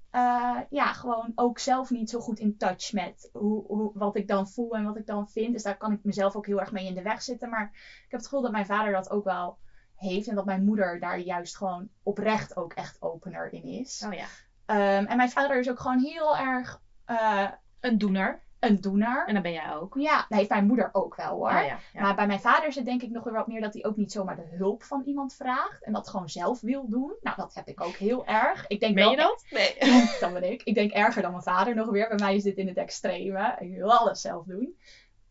[0.10, 4.28] Eh, ja, gewoon ook zelf niet zo goed in touch met hoe, hoe, wat ik
[4.28, 5.54] dan voel en wat ik dan vind.
[5.54, 7.50] Dus daar kan ik mezelf ook heel erg mee in de weg zitten.
[7.50, 9.58] Maar ik heb het gevoel dat mijn vader dat ook wel
[9.96, 10.28] heeft.
[10.28, 14.04] En dat mijn moeder daar juist gewoon oprecht ook echt opener in is.
[14.08, 14.26] Oh ja.
[14.66, 18.45] Ehm, en mijn vader is ook gewoon heel erg eh, Een doener.
[18.66, 19.28] Een doener.
[19.28, 19.96] En dan ben jij ook.
[20.00, 21.50] Ja, dat heeft mijn moeder ook wel hoor.
[21.50, 22.02] Ah, ja, ja.
[22.02, 23.96] Maar bij mijn vader is het denk ik nog weer wat meer dat hij ook
[23.96, 25.84] niet zomaar de hulp van iemand vraagt.
[25.84, 27.16] En dat gewoon zelf wil doen.
[27.22, 28.68] Nou, dat heb ik ook heel erg.
[28.68, 29.46] Ik denk Ben wel je dat?
[29.50, 29.76] Nee.
[30.20, 30.64] dat ben ik.
[30.64, 32.08] Ik denk erger dan mijn vader nog weer.
[32.08, 33.56] Bij mij is dit in het extreme.
[33.60, 34.76] Ik wil alles zelf doen.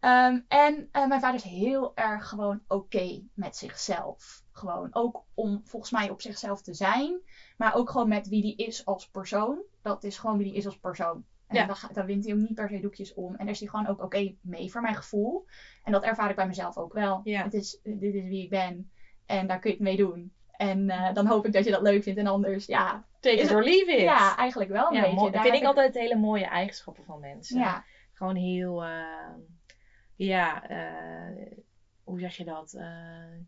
[0.05, 4.43] Ehm, en eh, mijn vader is heel erg gewoon oké met zichzelf.
[4.53, 7.21] Gewoon ook om volgens mij op zichzelf te zijn.
[7.57, 9.63] Maar ook gewoon met wie die is als persoon.
[9.83, 11.25] Dat is gewoon wie die is als persoon.
[11.57, 11.89] En Ja.
[11.93, 13.35] dan, wint hij ook niet per se doekjes om.
[13.35, 15.47] En daar is hij gewoon ook oké mee voor mijn gevoel.
[15.83, 17.21] En dat ervaar ik bij mezelf ook wel.
[17.25, 18.91] Het is, dit is wie ik ben.
[19.27, 20.33] En daar kun je het mee doen.
[20.51, 22.19] En eh, dan hoop ik dat je dat leuk vindt.
[22.19, 24.01] En anders, ja, Take Is it or leave it.
[24.01, 25.15] ja eigenlijk wel een Ja, beetje.
[25.17, 25.25] mooi.
[25.31, 27.59] Dat Daar vind ik altijd hele mooie eigenschappen van mensen.
[27.59, 29.35] Ja, Gewoon heel, eh,
[30.17, 31.53] ja, eh,
[32.05, 32.73] hoe zeg je dat?
[32.73, 33.39] Eh,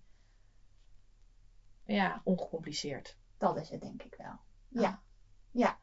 [1.84, 3.16] ja, ongecompliceerd.
[3.38, 4.38] dat is het denk ik wel.
[4.82, 5.02] Ja.
[5.50, 5.78] Ja.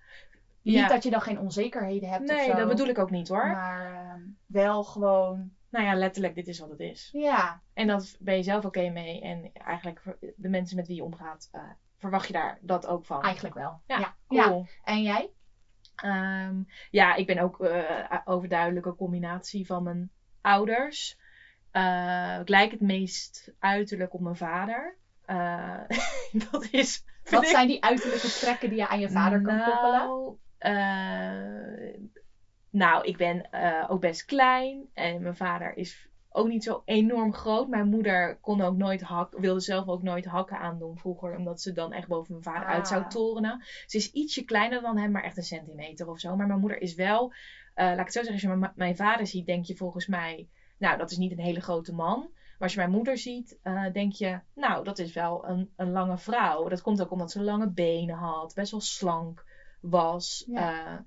[0.64, 0.80] Ja.
[0.80, 2.56] Niet dat je dan geen onzekerheden hebt of Nee, zo.
[2.56, 3.48] dat bedoel ik ook niet hoor.
[3.48, 7.10] Maar ehm, wel gewoon, Nou ja, letterlijk, dit is wat het is.
[7.12, 9.22] ja, En dat ben je zelf oké mee.
[9.22, 10.02] En eigenlijk
[10.36, 11.62] de mensen met wie je omgaat, eh,
[11.98, 13.22] verwacht je daar dat ook van.
[13.22, 13.82] eigenlijk wel.
[13.88, 14.16] Ja, ja.
[14.30, 14.48] ja.
[14.48, 14.66] Cool.
[14.84, 15.30] En jij?
[15.96, 16.56] Ehm,
[16.92, 20.10] ja, ik ben ook eh overduidelijk een combinatie van mijn
[20.42, 21.18] ouders.
[21.72, 24.96] Eh, ik lijk het meest uiterlijk op mijn vader.
[26.52, 27.04] Dat is.
[27.30, 30.38] Wat ik- zijn die uiterlijke trekken die je aan je vader kan koppelen?
[30.64, 32.00] Nou, eh,
[32.70, 34.90] nou, ik ben eh, ook best klein.
[34.94, 37.68] En mijn vader is ook niet zo enorm groot.
[37.68, 41.38] Mijn moeder kon ook nooit hak, wilde zelf ook nooit hakken aandoen vroeger.
[41.38, 43.10] Omdat ze dan echt boven mijn vader uit zou Ah.
[43.10, 43.64] torenen.
[43.86, 46.36] Ze is ietsje kleiner dan hem, maar echt een centimeter of zo.
[46.36, 47.34] Maar mijn moeder is wel,
[47.74, 50.48] eh, laat ik het zo zeggen, als je mijn, vader ziet, denk je volgens mij,
[50.78, 52.20] nou, dat is niet een hele grote man.
[52.20, 53.60] Maar als je mijn moeder ziet,
[53.94, 56.68] denk je, nou, dat is wel een, een lange vrouw.
[56.68, 59.44] Dat komt ook omdat ze lange benen had, best wel slank
[59.84, 60.44] was.
[60.48, 60.86] Ja.
[60.86, 61.00] Eh,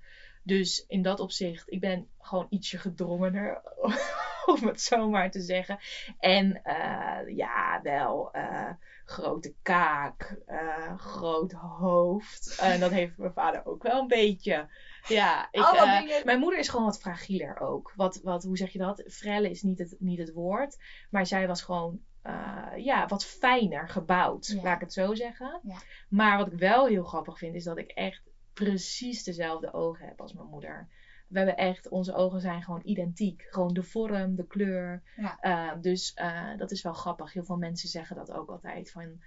[0.43, 3.63] dus in dat opzicht, ik ben gewoon ietsje gedrongener,
[4.55, 5.79] om het zo maar te zeggen.
[6.19, 8.71] En eh, ja, wel eh,
[9.05, 10.43] grote kaak,
[10.97, 12.59] groot hoofd.
[12.61, 14.69] En dat heeft mijn vader ook wel een beetje.
[15.09, 17.93] Ja, ik, mijn moeder is gewoon wat fragieler ook.
[17.97, 19.05] Wat, wat, hoe zeg je dat?
[19.09, 20.77] Frelle is niet het, niet het woord.
[21.11, 22.01] Maar zij was gewoon
[22.77, 24.63] ja, wat fijner gebouwd, Ja.
[24.63, 25.61] laat ik het zo zeggen.
[25.63, 25.79] Ja.
[26.09, 28.23] Maar wat ik wel heel grappig vind, is dat ik echt
[28.65, 30.89] precies dezelfde ogen heb als mijn moeder.
[31.29, 33.47] We hebben echt, onze ogen zijn gewoon identiek.
[33.51, 35.03] Gewoon de vorm, de kleur.
[35.17, 35.39] Ja.
[35.41, 37.33] Eh, dus eh, dat is wel grappig.
[37.33, 38.91] Heel veel mensen zeggen dat ook altijd.
[38.91, 39.21] Van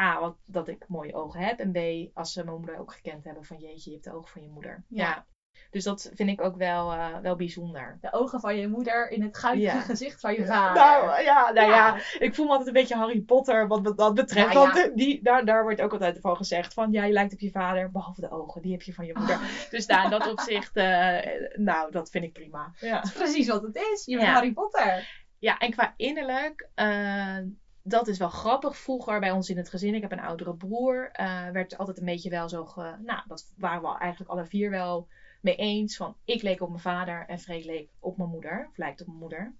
[0.00, 1.58] A, wat, dat ik mooie ogen heb.
[1.58, 3.44] En B, als ze mijn moeder ook gekend hebben.
[3.44, 4.84] Van jeetje, je hebt de ogen van je moeder.
[4.88, 5.08] Ja.
[5.08, 5.26] Ja.
[5.70, 7.98] Dus dat vind ik ook wel, eh, wel bijzonder.
[8.00, 9.80] De ogen van je moeder in het guitige Ja.
[9.82, 10.82] gezicht van je vader.
[10.82, 11.76] Nou, ja, nou Ja.
[11.76, 11.96] ja.
[12.18, 14.54] ik voel me altijd een beetje Harry Potter wat dat betreft.
[14.54, 14.72] Nou ja.
[14.74, 17.40] Want eh, die, daar, daar wordt ook altijd van gezegd van, ja, je lijkt op
[17.40, 19.38] je vader, behalve de ogen, die heb je van je moeder.
[19.70, 21.18] Dus daar, in dat opzicht, eh,
[21.54, 22.72] nou, dat vind ik prima.
[22.80, 22.94] Ja.
[22.94, 24.02] Dat is precies wat het is.
[24.04, 24.32] Je bent Ja.
[24.34, 25.18] Harry Potter.
[25.38, 27.36] Ja, en qua innerlijk, eh,
[27.82, 28.76] dat is wel grappig.
[28.76, 32.04] Vroeger bij ons in het gezin, ik heb een oudere broer, eh, werd altijd een
[32.04, 32.94] beetje wel zo ge...
[33.02, 35.08] Nou, dat waren we eigenlijk alle vier wel
[35.42, 35.96] mee eens.
[35.96, 38.66] Van, ik leek op mijn vader en Freek leek op mijn moeder.
[38.70, 39.54] Of lijkt op mijn moeder.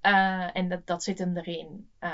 [0.00, 1.88] Eh, en dat, dat zit hem erin.
[1.98, 2.10] Eh,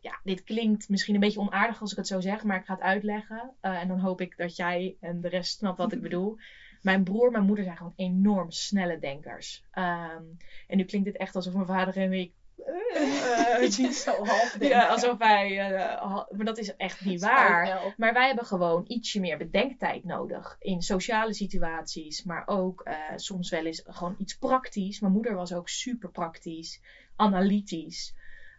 [0.00, 2.74] ja, dit klinkt misschien een beetje onaardig als ik het zo zeg, maar ik ga
[2.74, 3.54] het uitleggen.
[3.60, 6.38] Eh, en dan hoop ik dat jij en de rest snapt wat ik bedoel.
[6.82, 9.64] Mijn broer en mijn moeder zijn gewoon enorm snelle denkers.
[9.70, 10.24] Ehm,
[10.66, 12.32] en nu klinkt het echt alsof mijn vader en ik.
[13.60, 15.58] Het is zo half ja, alsof wij.
[15.58, 17.94] eh, maar dat is echt niet waar.
[17.96, 20.56] Maar wij hebben gewoon ietsje meer bedenktijd nodig.
[20.58, 25.00] In sociale situaties, maar ook eh, soms wel eens gewoon iets praktisch.
[25.00, 26.80] Mijn moeder was ook super praktisch,
[27.16, 28.14] analytisch.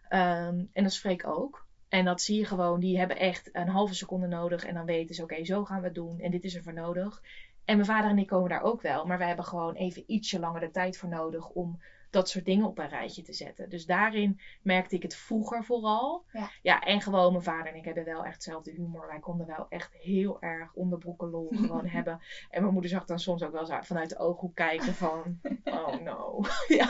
[0.08, 1.66] Ehm, en dat spreek ook.
[1.88, 4.64] En dat zie je gewoon, die hebben echt een halve seconde nodig.
[4.64, 6.20] En dan weten ze, oké, zo gaan we het doen.
[6.20, 7.22] En dit is er voor nodig.
[7.64, 9.06] En mijn vader en ik komen daar ook wel.
[9.06, 11.80] Maar wij hebben gewoon even ietsje langer de tijd voor nodig om
[12.10, 13.68] dat soort dingen op een rijtje te zetten.
[13.68, 16.24] Dus daarin merkte ik het vroeger vooral.
[16.32, 16.50] Ja.
[16.62, 19.06] ja, en gewoon mijn vader en ik hebben wel echt hetzelfde humor.
[19.06, 22.20] Wij konden wel echt heel erg onderbroeken lol gewoon hebben.
[22.50, 25.22] En mijn moeder zag dan soms ook wel zo vanuit de ooghoek kijken van...
[25.64, 26.44] Oh no.
[26.78, 26.88] ja.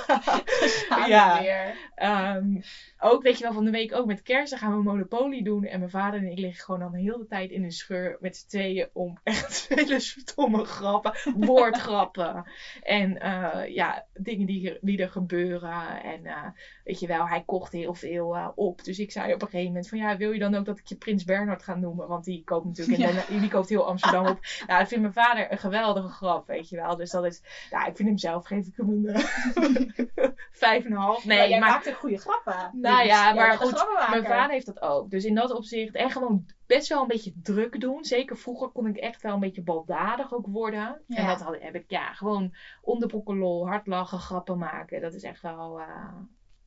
[1.07, 1.73] Ja.
[1.95, 2.61] Ehm,
[2.99, 5.65] ook, weet je wel, van de week ook met kerst dan gaan we Monopoly doen.
[5.65, 8.37] En mijn vader en ik liggen gewoon dan heel de tijd in een scheur met
[8.37, 12.45] z'n tweeën om echt hele stomme grappen, woordgrappen.
[12.83, 16.03] En eh, ja, dingen die, die er gebeuren.
[16.03, 16.43] En eh,
[16.85, 18.85] weet je wel, hij kocht heel veel eh, op.
[18.85, 20.87] Dus ik zei op een gegeven moment van ja, wil je dan ook dat ik
[20.87, 22.09] je Prins Bernhard ga noemen?
[22.09, 23.13] Want die koopt natuurlijk, Ja.
[23.29, 24.39] Den- die koopt heel Amsterdam op.
[24.67, 26.97] Nou, dat vindt mijn vader een geweldige grap, weet je wel.
[26.97, 30.91] Dus dat is, ja, ik vind hem zelf, geef ik hem een eh, vijf en
[30.93, 31.25] een half.
[31.25, 32.71] Maar Nee, jij maar maakt ook goede grappen.
[32.73, 35.11] Nou Dus ja, jij maar een goed, mijn vader heeft dat ook.
[35.11, 38.05] Dus in dat opzicht, en gewoon best wel een beetje druk doen.
[38.05, 41.03] Zeker vroeger kon ik echt wel een beetje baldadig ook worden.
[41.07, 41.16] Ja.
[41.16, 45.01] En dat had, heb ik ja, gewoon onderbroeken lol, hard lachen, grappen maken.
[45.01, 46.14] Dat is echt wel, eh,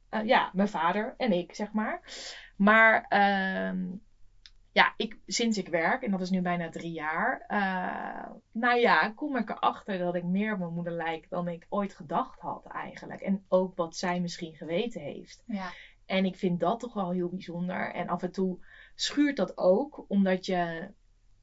[0.10, 2.02] eh, ja, mijn vader en ik, zeg maar.
[2.56, 3.86] Maar ehm,
[4.72, 9.10] ja, ik, sinds ik werk, en dat is nu bijna drie jaar, eh, nou ja,
[9.10, 12.66] kom ik erachter dat ik meer op mijn moeder lijk dan ik ooit gedacht had
[12.66, 13.22] eigenlijk.
[13.22, 15.44] En ook wat zij misschien geweten heeft.
[15.46, 15.70] Ja.
[16.06, 17.94] En ik vind dat toch wel heel bijzonder.
[17.94, 18.60] En af en toe
[19.02, 20.92] schuurt dat ook, omdat je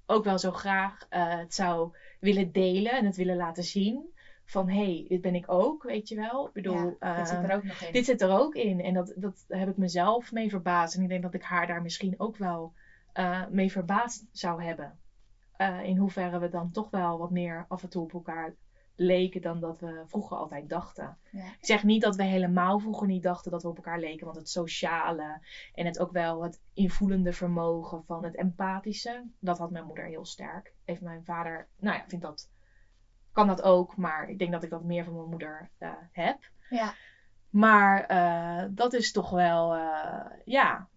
[0.07, 4.17] ook wel zo graag eh, het zou willen delen en het willen laten zien.
[4.45, 6.47] Van hé, hey, dit ben ik ook, weet je wel.
[6.47, 7.93] Ik bedoel, ja, dit zit eh, er ook nog in.
[7.93, 8.81] dit zit er ook in.
[8.81, 10.95] En dat, dat heb ik mezelf mee verbaasd.
[10.97, 12.73] En ik denk dat ik haar daar misschien ook wel
[13.13, 14.99] eh, mee verbaasd zou hebben.
[15.57, 18.55] Eh, in hoeverre we dan toch wel wat meer af en toe op elkaar
[18.99, 21.19] leken dan dat we vroeger altijd dachten.
[21.31, 21.45] Ja.
[21.45, 24.25] Ik zeg niet dat we helemaal vroeger niet dachten dat we op elkaar leken.
[24.25, 25.41] Want het sociale
[25.75, 30.25] en het ook wel het invoelende vermogen van het empathische, dat had mijn moeder heel
[30.25, 30.75] sterk.
[30.85, 32.51] Heeft mijn vader, nou ja, vindt dat,
[33.33, 33.97] kan dat ook.
[33.97, 36.51] Maar ik denk dat ik dat meer van mijn moeder eh, heb.
[36.71, 36.95] Ja.
[37.51, 40.89] Maar eh, dat is toch wel, eh, ja,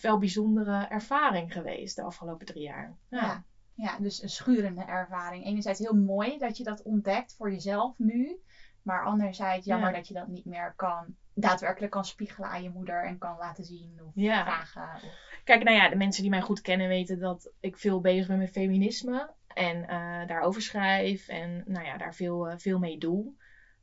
[0.00, 2.96] wel bijzondere ervaring geweest de afgelopen drie jaar.
[3.08, 3.20] Ja.
[3.20, 3.44] Ja.
[3.74, 5.44] Ja, dus een schurende ervaring.
[5.44, 8.36] Enerzijds heel mooi dat je dat ontdekt voor jezelf nu.
[8.82, 9.94] Maar anderzijds jammer Ja.
[9.96, 13.64] dat je dat niet meer kan, daadwerkelijk kan spiegelen aan je moeder en kan laten
[13.64, 14.42] zien of Ja.
[14.42, 14.94] vragen.
[15.08, 18.26] Of, Kijk, nou ja, de mensen die mij goed kennen weten dat ik veel bezig
[18.26, 19.32] ben met feminisme.
[19.46, 23.32] En eh, daarover schrijf en nou ja, daar veel, eh, veel mee doe.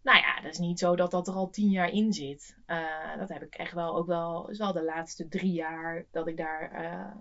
[0.02, 2.56] Nou ja, dat is niet zo dat dat er al tien jaar in zit.
[2.66, 6.28] Eh, dat heb ik echt wel, ook wel, is wel de laatste drie jaar dat
[6.28, 6.72] ik daar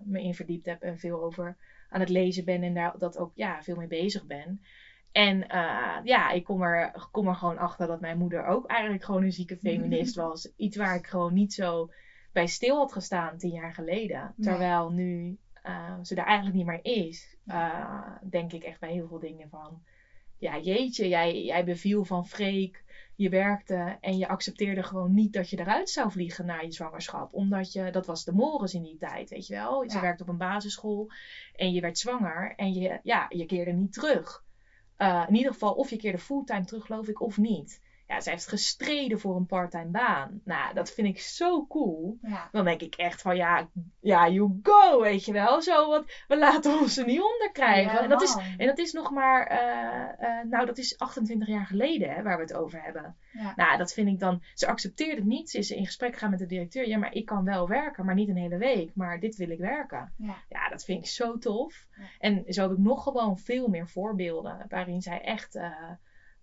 [0.05, 1.57] me in verdiept heb en veel over
[1.89, 4.61] aan het lezen ben en daar dat ook ja, veel mee bezig ben.
[5.12, 9.05] En eh, ja, ik kom er, kom er gewoon achter dat mijn moeder ook eigenlijk
[9.05, 10.53] gewoon een zieke feminist was.
[10.57, 11.91] Iets waar ik gewoon niet zo
[12.32, 14.34] bij stil had gestaan tien jaar geleden.
[14.41, 19.09] Terwijl nu eh, ze daar eigenlijk niet meer is, eh, denk ik echt bij heel
[19.09, 19.82] veel dingen van.
[20.39, 22.84] Ja, jeetje, jij, jij beviel van Freek,
[23.19, 27.35] je werkte en je accepteerde gewoon niet dat je eruit zou vliegen na je zwangerschap.
[27.35, 29.83] Omdat je, dat was de mores in die tijd, weet je wel.
[29.83, 30.01] Ja.
[30.01, 31.11] werkte op een basisschool
[31.55, 34.45] en je werd zwanger en je, ja, je keerde niet terug.
[34.97, 37.81] Eh, in ieder geval, of je keerde fulltime terug, geloof ik, of niet.
[38.09, 40.41] Ja, zij heeft gestreden voor een parttime baan.
[40.45, 42.19] Nou, dat vind ik zo cool.
[42.23, 42.49] ja.
[42.53, 43.69] Dan denk ik echt van, ja,
[44.01, 45.63] ja, you go, weet je wel.
[45.63, 47.93] Zo, want we laten ons er niet onder krijgen.
[47.93, 51.49] Ja, en, dat is, en dat is nog maar, eh, eh, nou, dat is 28
[51.49, 53.17] jaar geleden hè, waar we het over hebben.
[53.33, 53.53] Ja.
[53.57, 55.51] Nou, dat vind ik dan, ze accepteert het niet.
[55.51, 56.89] Ze is in gesprek gegaan met de directeur.
[56.89, 58.91] Ja, maar ik kan wel werken, maar niet een hele week.
[58.95, 60.13] Maar dit wil ik werken.
[60.17, 60.69] Ja.
[60.71, 61.87] Dat vind ik zo tof.
[62.19, 65.73] En zo heb ik nog gewoon veel meer voorbeelden waarin zij echt, eh,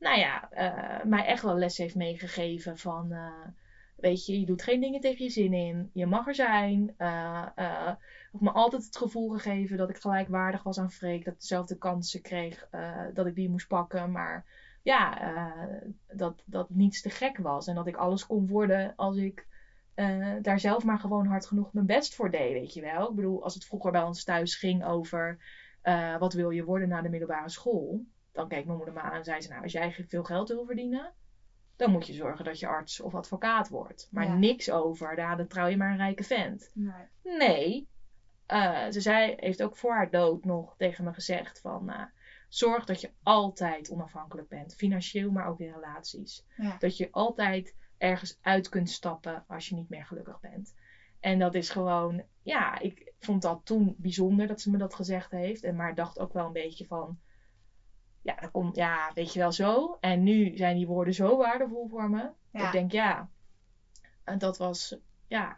[0.06, 3.48] nou ja, eh, mij echt wel les heeft meegegeven van, eh,
[3.96, 5.90] weet je, je doet geen dingen tegen je zin in.
[5.94, 6.94] Je mag er zijn.
[6.98, 7.92] eh,
[8.32, 11.24] of me altijd het gevoel gegeven dat ik gelijkwaardig was aan Freek.
[11.26, 12.68] Dat ik dezelfde kansen kreeg,
[13.14, 14.12] dat ik die moest pakken.
[14.12, 14.46] Maar
[14.82, 15.18] ja,
[16.08, 17.68] dat, dat niets te gek was.
[17.68, 19.46] En dat ik alles kon worden als ik
[20.42, 23.10] daar zelf maar gewoon hard genoeg mijn best voor deed, weet je wel.
[23.10, 25.38] Ik bedoel, als het vroeger bij ons thuis ging over
[26.20, 29.24] wat wil je worden na de middelbare school, dan keek mijn moeder me aan en
[29.24, 31.14] zei ze, nou, als jij veel geld wil verdienen,
[31.76, 34.08] dan moet je zorgen dat je arts of advocaat wordt.
[34.12, 34.36] Maar Ja.
[34.36, 36.70] niks over, daar dan trouw je maar een rijke vent.
[36.74, 37.06] Nee.
[37.24, 37.88] Nee.
[38.46, 41.90] Eh, ze zei, heeft ook voor haar dood nog tegen me gezegd van...
[41.90, 42.04] eh,
[42.48, 44.76] zorg dat je altijd onafhankelijk bent.
[44.76, 46.46] Financieel, maar ook in relaties.
[46.58, 46.76] Ja.
[46.80, 50.74] Dat je altijd ergens uit kunt stappen als je niet meer gelukkig bent.
[51.20, 52.24] En dat is gewoon...
[52.42, 55.64] Ja, ik vond dat toen bijzonder dat ze me dat gezegd heeft.
[55.64, 57.18] En maar dacht ook wel een beetje van...
[58.26, 59.98] Ja, dat komt, ja, weet je wel zo.
[60.00, 62.30] En nu zijn die woorden zo waardevol voor me.
[62.52, 62.66] Ja.
[62.66, 63.30] Ik denk, ja,
[64.24, 64.96] en dat was
[65.28, 65.58] ja,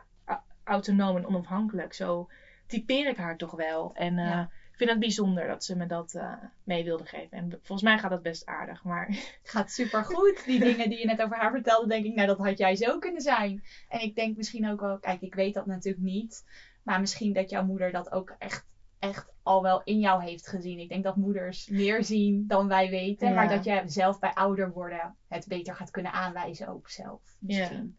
[0.63, 1.93] autonoom en onafhankelijk.
[1.93, 2.29] Zo
[2.65, 3.93] typeer ik haar toch wel.
[3.93, 4.39] En eh,
[4.71, 7.37] ik vind het bijzonder dat ze me dat eh, mee wilde geven.
[7.37, 8.83] En volgens mij gaat dat best aardig.
[8.83, 10.45] Maar Het gaat supergoed.
[10.45, 12.99] Die dingen die je net over haar vertelde, denk ik, nou dat had jij zo
[12.99, 13.63] kunnen zijn.
[13.89, 16.43] En ik denk misschien ook wel, kijk, ik weet dat natuurlijk niet.
[16.83, 18.65] Maar misschien dat jouw moeder dat ook echt,
[18.99, 20.79] echt al wel in jou heeft gezien.
[20.79, 23.27] Ik denk dat moeders meer zien dan wij weten.
[23.27, 23.33] Ja.
[23.33, 27.21] Maar dat je zelf bij ouder worden het beter gaat kunnen aanwijzen ook zelf.
[27.39, 27.97] Misschien.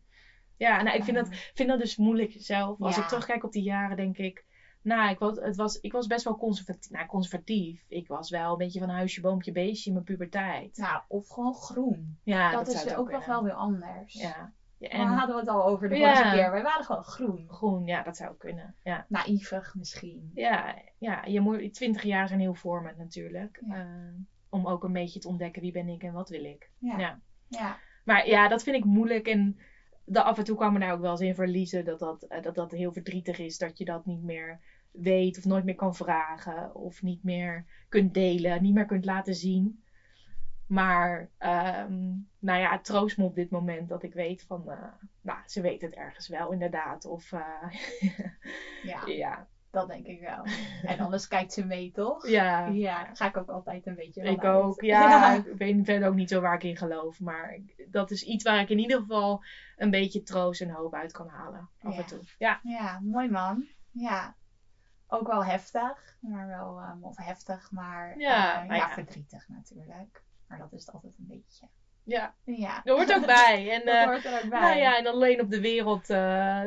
[0.56, 2.80] ja, nou, ik vind dat, vind dat dus moeilijk zelf.
[2.80, 3.02] Als Ja.
[3.02, 4.46] ik terugkijk op die jaren, denk ik.
[4.82, 6.90] Nou, ik was, het was, ik was best wel conservatief.
[6.90, 7.84] Nou, conservatief.
[7.88, 10.76] Ik was wel een beetje van huisje, boompje, beestje in mijn puberteit.
[10.76, 12.18] Nou, of gewoon groen.
[12.22, 14.12] Ja, dat, is het ook nog wel weer anders.
[14.12, 14.52] Ja.
[14.78, 16.14] Ja En en hadden we het al over de Ja.
[16.14, 16.50] vorige keer.
[16.50, 17.44] Wij waren gewoon groen.
[17.48, 18.74] groen, ja, dat zou kunnen.
[18.82, 19.04] Ja.
[19.08, 20.30] Naïvig misschien.
[20.34, 23.62] Ja, ja je moet, 20 jaar zijn heel vormend natuurlijk.
[23.66, 23.74] Ja.
[23.74, 24.14] Eh,
[24.48, 26.70] om ook een beetje te ontdekken wie ben ik en wat wil ik.
[26.78, 27.20] Ja.
[27.48, 27.78] Ja.
[28.04, 29.26] Maar ja, dat vind ik moeilijk.
[29.26, 29.58] En
[30.04, 32.42] de, af en toe kwam me daar ook wel eens in verliezen dat dat, eh,
[32.42, 33.58] dat dat heel verdrietig is.
[33.58, 34.60] Dat je dat niet meer
[34.90, 39.34] weet of nooit meer kan vragen of niet meer kunt delen, niet meer kunt laten
[39.34, 39.82] zien.
[40.68, 42.06] Maar ehm,
[42.38, 45.60] nou ja, het troost me op dit moment dat ik weet van, eh, nou, ze
[45.60, 47.04] weet het ergens wel inderdaad.
[47.04, 47.72] Of eh,
[48.82, 50.44] Ja, ja, dat denk ik wel.
[50.92, 52.26] En anders kijkt ze mee, toch?
[52.28, 54.54] ja, Ja, daar ga ik ook altijd een beetje ik uit.
[54.54, 54.82] ook.
[54.82, 57.20] Ja, ik weet verder ook niet zo waar ik in geloof.
[57.20, 57.58] Maar
[57.90, 59.42] dat is iets waar ik in ieder geval
[59.76, 61.68] een beetje troost en hoop uit kan halen.
[61.82, 61.98] Af Ja.
[62.00, 62.20] en toe.
[62.38, 63.66] Ja, Ja, mooi man.
[63.90, 64.36] Ja.
[65.10, 68.92] Ook wel heftig, maar wel, ehm, of heftig, maar Ja, eh, nou ja, ja.
[68.92, 70.22] verdrietig natuurlijk.
[70.48, 71.66] Maar dat is het altijd een beetje.
[72.02, 72.34] ja.
[72.44, 72.80] Ja.
[72.84, 73.70] dat hoort ook bij.
[73.70, 74.60] En, Dat eh, hoort er ook bij.
[74.60, 76.16] Nou ja, en alleen op de wereld, eh,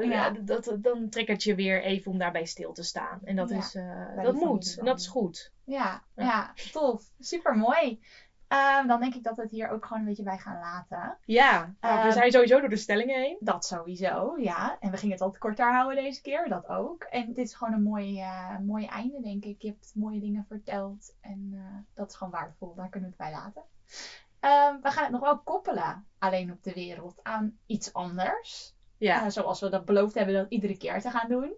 [0.04, 0.30] Ja.
[0.30, 3.20] dat, dan triggert je weer even om daarbij stil te staan.
[3.24, 4.76] En dat, Ja, is, eh, bij dat moet.
[4.80, 5.52] En dat is goed.
[5.66, 6.24] Ja, Ja.
[6.24, 7.04] ja, tof.
[7.20, 8.00] Super mooi.
[8.88, 11.18] Dan denk ik dat we het hier ook gewoon een beetje bij gaan laten.
[11.26, 13.38] Ja, nou, we Ehm, zijn sowieso door de stellingen heen.
[13.39, 14.78] Dat sowieso, ja.
[14.80, 17.04] En we gingen het wat korter houden deze keer, dat ook.
[17.04, 18.24] En dit is gewoon een mooi,
[18.66, 19.62] mooi einde, denk ik.
[19.62, 21.60] Je hebt mooie dingen verteld en eh,
[21.93, 22.74] dat is gewoon waardevol.
[22.76, 23.64] Daar kunnen we het bij laten.
[24.39, 28.74] Ehm, we gaan het nog wel koppelen, alleen op de wereld, aan iets anders.
[28.97, 29.24] Ja.
[29.24, 31.54] Eh, zoals we dat beloofd hebben dat iedere keer te gaan doen.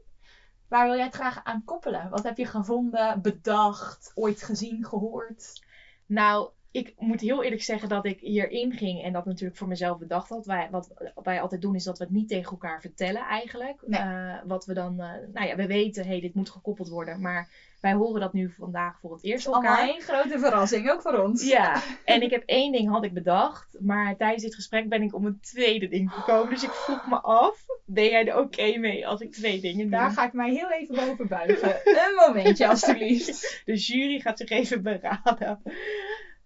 [0.68, 2.10] Waar wil jij het graag aan koppelen?
[2.10, 5.62] Wat heb je gevonden, bedacht, ooit gezien, gehoord?
[6.06, 9.98] Nou, ik moet heel eerlijk zeggen dat ik hierin ging en dat natuurlijk voor mezelf
[9.98, 10.46] bedacht had.
[10.46, 10.90] Wij, wat
[11.24, 13.84] wij altijd doen is dat we het niet tegen elkaar vertellen eigenlijk.
[13.86, 14.00] Nee.
[14.00, 17.22] Eh, wat we dan, eh, nou ja, we weten, hey, dit moet gekoppeld worden.
[17.22, 17.50] Maar
[17.82, 19.78] wij horen dat nu vandaag voor het eerst elkaar.
[19.78, 21.48] Allemaal één grote verrassing, ook voor ons.
[21.48, 25.16] Ja, en ik heb één ding had ik bedacht, maar tijdens dit gesprek ben ik
[25.16, 26.50] om een tweede ding gekomen.
[26.50, 30.00] Dus ik vroeg me af, ben jij er oké mee als ik twee dingen doe?
[30.00, 31.76] Daar ga ik mij heel even boven buigen.
[31.84, 33.62] een momentje, alstublieft.
[33.66, 35.62] De jury gaat zich even beraden.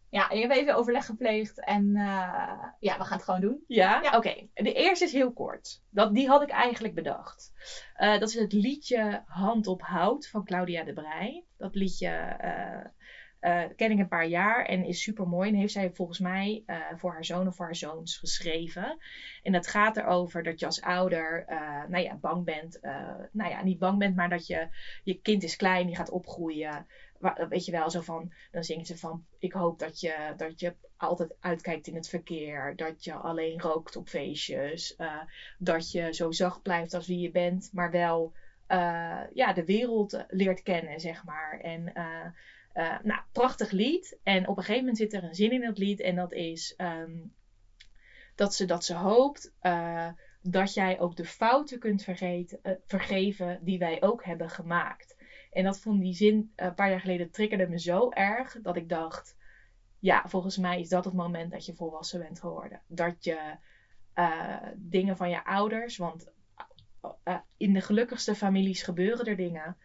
[0.09, 3.63] Ja, ik heb even overleg gepleegd en eh, ja, we gaan het gewoon doen.
[3.67, 4.01] Ja?
[4.01, 4.17] Ja.
[4.17, 5.81] Oké, de eerste is heel kort.
[5.89, 7.51] Dat, die had ik eigenlijk bedacht.
[7.93, 11.43] Eh, dat is het liedje Hand op Hout van Claudia de Brij.
[11.57, 15.49] Dat liedje eh, ken ik een paar jaar en is super mooi.
[15.49, 16.63] En heeft zij volgens mij
[16.95, 18.97] voor haar zoon of voor haar zoons geschreven.
[19.43, 21.45] En dat gaat erover dat je als ouder
[21.89, 22.79] nou ja, bang bent.
[23.31, 24.67] nou ja, niet bang bent, maar dat je,
[25.03, 26.85] je kind is klein, die gaat opgroeien.
[27.49, 30.73] Weet je wel, zo van, dan zingt ze van, ik hoop dat je, dat je
[30.97, 32.75] altijd uitkijkt in het verkeer.
[32.75, 34.95] Dat je alleen rookt op feestjes.
[34.95, 35.21] eh,
[35.57, 38.31] dat je zo zacht blijft als wie je bent, maar wel
[38.67, 41.59] eh, ja, de wereld leert kennen, zeg maar.
[41.59, 44.17] En eh, nou, prachtig lied.
[44.23, 45.99] En op een gegeven moment zit er een zin in het lied.
[46.01, 47.15] En dat is ehm,
[48.35, 49.51] dat, ze, dat ze hoopt
[50.41, 55.15] dat jij ook de fouten kunt vergeten, vergeven die wij ook hebben gemaakt.
[55.57, 58.75] En dat vond die zin eh, een paar jaar geleden triggerde me zo erg dat
[58.75, 59.37] ik dacht:
[59.99, 62.81] ja, volgens mij is dat het moment dat je volwassen bent geworden.
[62.87, 63.57] Dat je
[64.13, 66.31] eh, dingen van je ouders, want
[67.23, 69.77] eh, in de gelukkigste families gebeuren er dingen.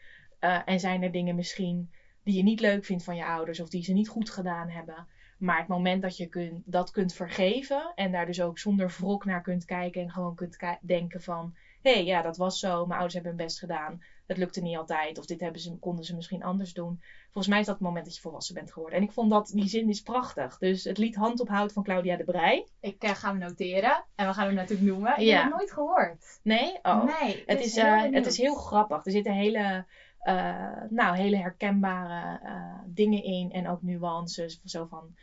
[0.64, 1.90] en zijn er dingen misschien
[2.22, 5.06] die je niet leuk vindt van je ouders of die ze niet goed gedaan hebben.
[5.38, 9.42] Maar het moment dat je dat kunt vergeven en daar dus ook zonder wrok naar
[9.42, 11.56] kunt kijken en gewoon kunt denken van...
[11.82, 12.78] Hé, hey, ja, dat was zo.
[12.78, 14.00] Mijn ouders hebben hun best gedaan.
[14.32, 15.18] Het lukte niet altijd.
[15.18, 17.02] Of dit hebben ze, konden ze misschien anders doen.
[17.22, 18.98] Volgens mij is dat het moment dat je volwassen bent geworden.
[18.98, 20.58] En ik vond dat, die zin is prachtig.
[20.58, 22.66] Dus het lied Hand op Hout van Claudia de Brij.
[22.80, 25.12] Ik eh, ga hem noteren en we gaan hem natuurlijk noemen.
[25.12, 25.34] Ik Ja.
[25.34, 26.40] heb het nooit gehoord.
[26.42, 26.78] Nee?
[26.82, 27.04] Oh.
[27.20, 29.04] Nee, Het is, heel eh, het is heel grappig.
[29.04, 29.84] Er zitten hele,
[30.18, 32.40] eh, nou, hele herkenbare
[32.86, 33.52] dingen in.
[33.52, 34.60] En ook nuances.
[34.64, 35.14] Zo van,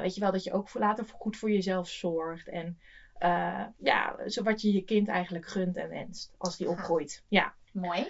[0.00, 2.48] weet je wel, dat je ook voor, later goed voor jezelf zorgt.
[2.48, 2.78] En
[3.78, 6.32] ja, zo wat je je kind eigenlijk gunt en wenst.
[6.38, 7.22] Als die opgroeit.
[7.28, 7.54] Ja.
[7.72, 8.06] Mooi.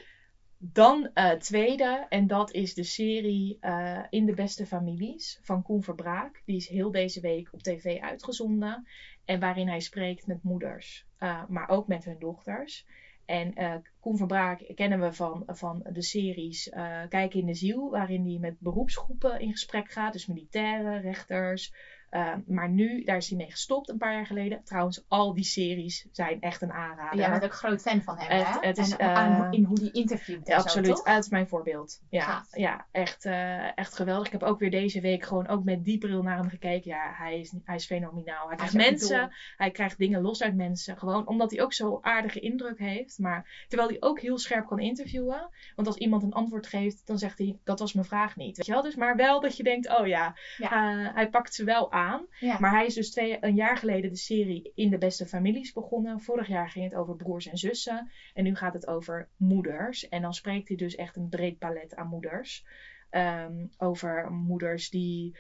[0.73, 5.83] Dan eh tweede, en dat is de serie eh, In de Beste Families van Koen
[5.83, 6.43] Verbraak.
[6.45, 8.87] Die is heel deze week op tv uitgezonden.
[9.25, 12.87] En waarin hij spreekt met moeders, eh, maar ook met hun dochters.
[13.25, 13.55] En
[14.01, 16.69] Koen Verbraak kennen we van, van de series
[17.09, 20.13] Kijken in de Ziel, waarin hij met beroepsgroepen in gesprek gaat.
[20.13, 21.73] Dus militairen, rechters.
[22.15, 24.65] Eh, maar nu, daar is hij mee gestopt een paar jaar geleden.
[24.65, 27.19] Trouwens, al die series zijn echt een aanrader.
[27.19, 28.67] Jij bent ook groot fan van hem, Het- hè?
[28.69, 31.03] het is, en aan- eh, in hoe die interviewt Ja, zo, absoluut.
[31.05, 32.01] Dat is mijn voorbeeld.
[32.11, 32.57] Ja, Gaaf.
[32.57, 34.27] ja echt, eh, echt geweldig.
[34.27, 36.91] Ik heb ook weer deze week gewoon ook met die bril naar hem gekeken.
[36.91, 38.47] Ja, hij is, hij is fenomenaal.
[38.47, 40.99] Hij krijgt mensen, hij krijgt dingen los uit mensen.
[40.99, 43.19] Gewoon omdat hij ook zo'n aardige indruk heeft.
[43.19, 45.49] Maar terwijl hij ook heel scherp kan interviewen.
[45.75, 48.57] Want als iemand een antwoord geeft, dan zegt hij, dat was mijn vraag niet.
[48.57, 48.83] Weet je wel?
[48.83, 51.11] Dus maar wel dat je denkt, oh ja, Ja.
[51.15, 52.03] hij pakt ze wel aan.
[52.41, 52.59] Ja.
[52.59, 56.21] Maar hij is dus twee, een jaar geleden de serie In de Beste Families begonnen.
[56.21, 58.11] Vorig jaar ging het over broers en zussen.
[58.35, 60.09] En nu gaat het over moeders.
[60.09, 62.65] En dan spreekt hij dus echt een breed palet aan moeders.
[63.11, 65.37] Ehm, over moeders die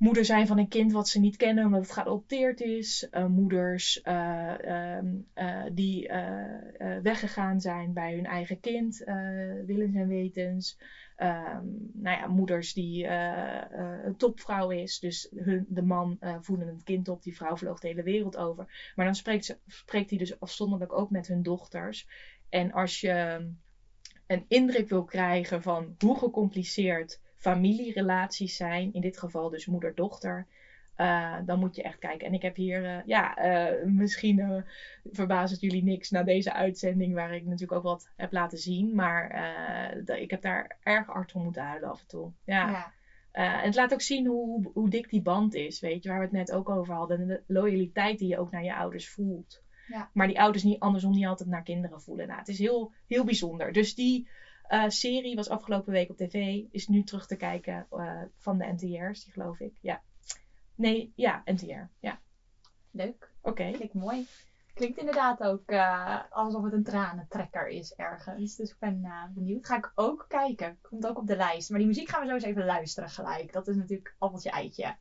[0.00, 3.08] moeder zijn van een kind wat ze niet kennen omdat het geadopteerd is.
[3.10, 4.54] Uh, moeders uh,
[5.34, 6.10] uh, die
[7.02, 9.02] weggegaan zijn bij hun eigen kind,
[9.66, 10.78] willens en wetens.
[11.22, 17.08] Um, nou ja, moeders die een topvrouw is, dus hun, de man voeden een kind
[17.08, 18.92] op, die vrouw vloog de hele wereld over.
[18.94, 22.08] Maar dan spreekt, ze, spreekt hij dus afzonderlijk ook met hun dochters.
[22.48, 23.46] En als je
[24.26, 30.46] een indruk wil krijgen van hoe gecompliceerd familierelaties zijn, in dit geval dus moeder-dochter,
[31.00, 32.26] uh, dan moet je echt kijken.
[32.26, 34.64] En ik heb hier, uh, ja, uh, misschien
[35.04, 38.94] verbaast het jullie niks na deze uitzending, waar ik natuurlijk ook wat heb laten zien.
[38.94, 39.28] Maar
[40.06, 42.32] ik heb daar erg hard om moeten huilen af en toe.
[42.44, 42.70] Ja.
[42.70, 42.92] ja.
[43.60, 46.24] en het laat ook zien hoe, hoe dik die band is, weet je, waar we
[46.24, 47.20] het net ook over hadden.
[47.20, 49.62] En de loyaliteit die je ook naar je ouders voelt.
[49.86, 50.10] Ja.
[50.12, 52.26] Maar die ouders niet andersom niet altijd naar kinderen voelen.
[52.26, 53.72] Nou, het is heel, heel bijzonder.
[53.72, 54.28] Dus die
[54.86, 56.62] serie was afgelopen week op tv.
[56.70, 57.86] Is nu terug te kijken
[58.38, 59.72] van de NTR's, die geloof ik.
[59.80, 60.02] Ja.
[60.80, 61.88] Nee, ja, NTR.
[61.98, 62.18] Ja.
[62.90, 63.30] Leuk.
[63.40, 63.48] Oké.
[63.50, 63.72] Okay.
[63.72, 64.26] Klinkt mooi.
[64.74, 68.56] Klinkt inderdaad ook uh, alsof het een tranentrekker is ergens.
[68.56, 69.66] Dus ik ben benieuwd.
[69.66, 70.78] Ga ik ook kijken.
[70.80, 71.70] Komt ook op de lijst.
[71.70, 73.52] Maar die muziek gaan we zo eens even luisteren gelijk.
[73.52, 74.96] Dat is natuurlijk appeltje eitje.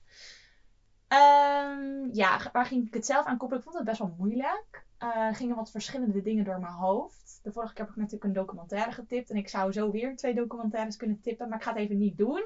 [1.14, 3.64] Um, ja, waar ging ik het zelf aan koppelen?
[3.64, 4.86] Ik vond het best wel moeilijk.
[5.00, 7.40] Uh, gingen wat verschillende dingen door mijn hoofd.
[7.44, 9.30] De vorige keer heb ik natuurlijk een documentaire getipt.
[9.30, 11.50] En ik zou zo weer twee documentaires kunnen tippen.
[11.50, 12.46] Maar ik ga het even niet doen.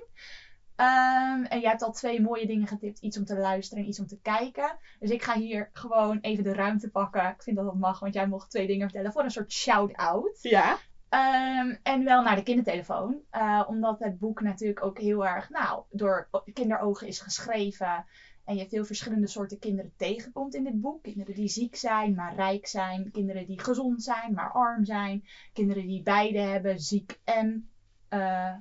[0.78, 3.00] Um, en jij hebt al twee mooie dingen getipt.
[3.00, 4.78] Iets om te luisteren en iets om te kijken.
[5.00, 7.30] Dus ik ga hier gewoon even de ruimte pakken.
[7.30, 9.12] Ik vind dat dat mag, want jij mocht twee dingen vertellen.
[9.12, 10.40] Voor een soort shout-out.
[10.42, 10.78] Ja.
[11.10, 13.18] Um, en wel naar de kindertelefoon.
[13.32, 18.06] Uh, omdat het boek natuurlijk ook heel erg nou, door kinderogen is geschreven.
[18.46, 21.04] En je hebt heel verschillende soorten kinderen tegenkomt in dit boek.
[21.04, 23.12] Kinderen die ziek zijn, maar rijk zijn.
[23.12, 25.26] Kinderen die gezond zijn, maar arm zijn.
[25.54, 27.70] Kinderen die beide hebben, ziek en
[28.10, 28.54] uh,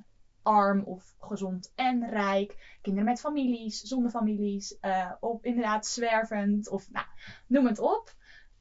[0.43, 2.77] arm of gezond en rijk.
[2.81, 4.77] Kinderen met families, zonder families.
[4.81, 7.05] Uh, op inderdaad zwervend of nou,
[7.47, 8.13] noem het op.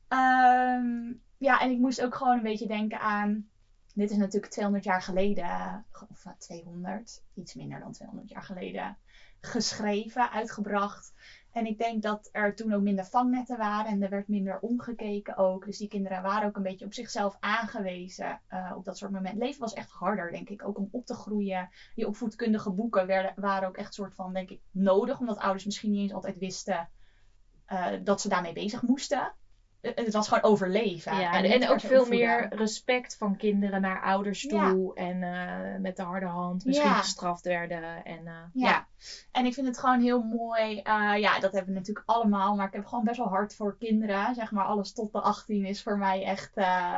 [0.09, 3.51] Um, ja, en ik moest ook gewoon een beetje denken aan...
[3.95, 8.97] Dit is natuurlijk 200 jaar geleden, of 200, iets minder dan 200 jaar geleden
[9.41, 11.13] geschreven, uitgebracht.
[11.53, 15.37] En ik denk dat er toen ook minder vangnetten waren en er werd minder omgekeken
[15.37, 15.65] ook.
[15.65, 19.39] Dus die kinderen waren ook een beetje op zichzelf aangewezen uh, op dat soort moment.
[19.39, 21.69] Leven was echt harder, denk ik, ook om op te groeien.
[21.95, 25.21] Die opvoedkundige boeken werden, waren ook echt soort van, denk ik, nodig.
[25.21, 26.89] Omdat ouders misschien niet eens altijd wisten
[27.73, 29.33] uh, dat ze daarmee bezig moesten
[29.83, 31.17] het was gewoon overleven.
[31.17, 34.95] Ja, en, en ook veel meer respect van kinderen naar ouders toe.
[34.95, 36.95] En uh, met de harde hand misschien ja.
[36.95, 38.05] gestraft werden.
[38.05, 38.69] En, uh, ja.
[38.69, 38.87] ja.
[39.33, 40.77] en ik vind het gewoon heel mooi.
[40.77, 42.55] Uh, ja, dat hebben we natuurlijk allemaal.
[42.55, 44.35] Maar ik heb gewoon best wel hard voor kinderen.
[44.35, 46.51] Zeg maar, alles tot de 18 is voor mij echt.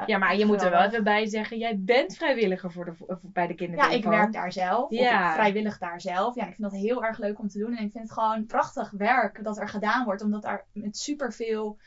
[0.06, 3.46] ja, maar je moet er wel even bij zeggen: jij bent vrijwilliger voor de, bij
[3.46, 3.90] de kinderen.
[3.90, 4.90] Ja, ik werk daar zelf.
[4.90, 5.28] Ja.
[5.28, 6.34] Of vrijwillig daar zelf.
[6.34, 7.76] Ja, ik vind dat heel erg leuk om te doen.
[7.76, 10.22] En ik vind het gewoon prachtig werk dat er gedaan wordt.
[10.22, 11.78] Omdat er met superveel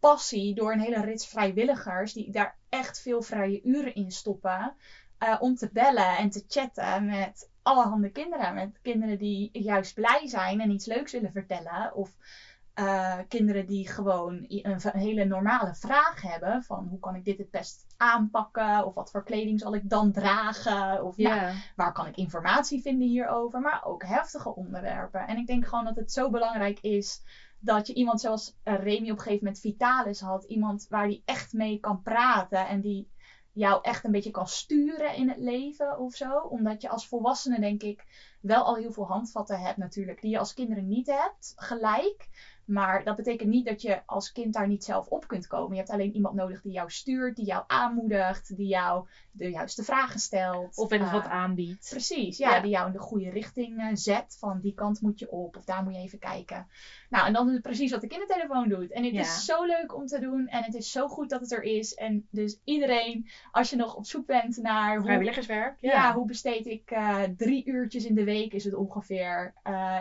[0.00, 4.74] passie door een hele rits vrijwilligers die daar echt veel vrije uren in stoppen.
[5.22, 8.54] Uh, om te bellen en te chatten met allerhande kinderen.
[8.54, 11.94] Met kinderen die juist blij zijn en iets leuks willen vertellen.
[11.94, 12.16] Of
[12.74, 16.62] uh, kinderen die gewoon een, hele normale vraag hebben.
[16.62, 18.86] Van hoe kan ik dit het best aanpakken?
[18.86, 21.04] Of wat voor kleding zal ik dan dragen?
[21.04, 21.40] Of yeah.
[21.40, 23.60] nou, waar kan ik informatie vinden hierover?
[23.60, 25.26] Maar ook heftige onderwerpen.
[25.26, 27.22] En ik denk gewoon dat het zo belangrijk is
[27.60, 30.44] dat je iemand zoals uh, Remy op een gegeven moment Vitalis had.
[30.44, 33.10] Iemand waar die echt mee kan praten en die
[33.52, 36.38] jou echt een beetje kan sturen in het leven of zo.
[36.38, 38.04] Omdat je als volwassene denk ik
[38.40, 40.20] wel al heel veel handvatten hebt natuurlijk.
[40.20, 42.28] Die je als kinderen niet hebt, gelijk.
[42.70, 45.70] Maar dat betekent niet dat je als kind daar niet zelf op kunt komen.
[45.70, 49.84] Je hebt alleen iemand nodig die jou stuurt, die jou aanmoedigt, die jou de juiste
[49.84, 50.76] vragen stelt.
[50.76, 51.88] Of eens wat aanbiedt.
[51.90, 54.36] Precies, ja, die jou in de goede richting uh, zet.
[54.38, 56.66] Van die kant moet je op of daar moet je even kijken.
[57.10, 58.92] Nou, en dan is het precies wat de kindertelefoon doet.
[58.92, 61.52] En het is zo leuk om te doen en het is zo goed dat het
[61.52, 61.94] er is.
[61.94, 64.94] En dus iedereen, als je nog op zoek bent naar...
[64.94, 65.76] Hoe, Vrijwilligerswerk.
[65.80, 65.92] Ja.
[65.92, 66.14] ja.
[66.14, 69.54] hoe besteed ik uh, drie uurtjes in de week is het ongeveer.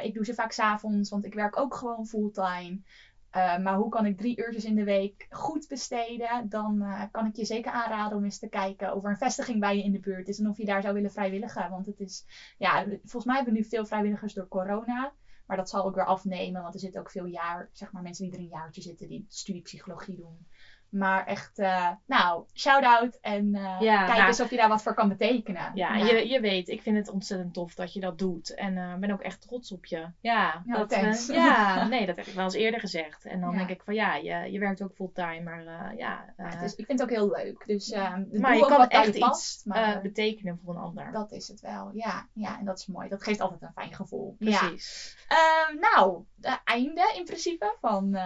[0.03, 2.58] Ik doe ze vaak s'avonds, want ik werk ook gewoon fulltime.
[2.67, 6.49] Uh, maar hoe kan ik drie uurtjes in de week goed besteden?
[6.49, 9.59] Dan uh, kan ik je zeker aanraden om eens te kijken of er een vestiging
[9.59, 10.39] bij je in de buurt is.
[10.39, 11.69] En of je daar zou willen vrijwilligen.
[11.69, 12.25] Want het is,
[12.57, 15.13] ja, volgens mij hebben we nu veel vrijwilligers door corona.
[15.45, 18.23] Maar dat zal ook weer afnemen, want er zitten ook veel jaar, zeg maar mensen
[18.25, 20.45] die er een jaartje zitten die studie psychologie doen.
[20.89, 24.81] Maar echt, eh, nou, shout-out en eh, Ja, kijk nou- eens of je daar wat
[24.81, 25.71] voor kan betekenen.
[25.73, 28.53] Ja, Nou, je, je weet, ik vind het ontzettend tof dat je dat doet.
[28.53, 29.97] En ik ben ook echt trots op je.
[30.19, 30.91] Ja, Ja, dat,
[31.31, 33.25] ja, nee, dat heb ik wel eens eerder gezegd.
[33.25, 36.33] En dan denk ik van ja, je, je werkt ook fulltime, maar ja.
[36.35, 37.65] het is, ik vind het ook heel leuk.
[37.65, 39.61] Dus maar je ook kan echt je iets.
[39.65, 41.11] Maar betekenen voor een ander.
[41.11, 41.89] dat is het wel.
[41.93, 43.09] Ja, ja, en dat is mooi.
[43.09, 44.35] Dat geeft altijd een fijn gevoel.
[44.39, 45.17] Precies.
[45.27, 46.23] Ehm, nou,
[46.63, 48.17] einde in principe van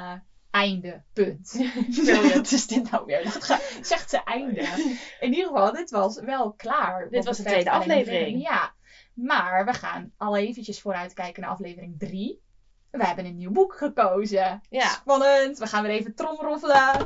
[0.53, 1.51] einde, punt.
[1.95, 2.33] Brilliant.
[2.33, 3.23] Wat is dit nou weer?
[3.23, 4.61] Dat ga- zegt ze einde.
[5.19, 7.07] In ieder geval, dit was wel klaar.
[7.09, 8.41] wat was de tweede aflevering.
[8.41, 8.71] Ja,
[9.13, 12.41] maar we gaan al eventjes vooruitkijken naar aflevering 3.
[12.89, 14.61] We hebben een nieuw boek gekozen.
[14.69, 14.87] Ja.
[14.87, 15.57] Spannend.
[15.57, 16.97] We gaan weer even tromroffelen.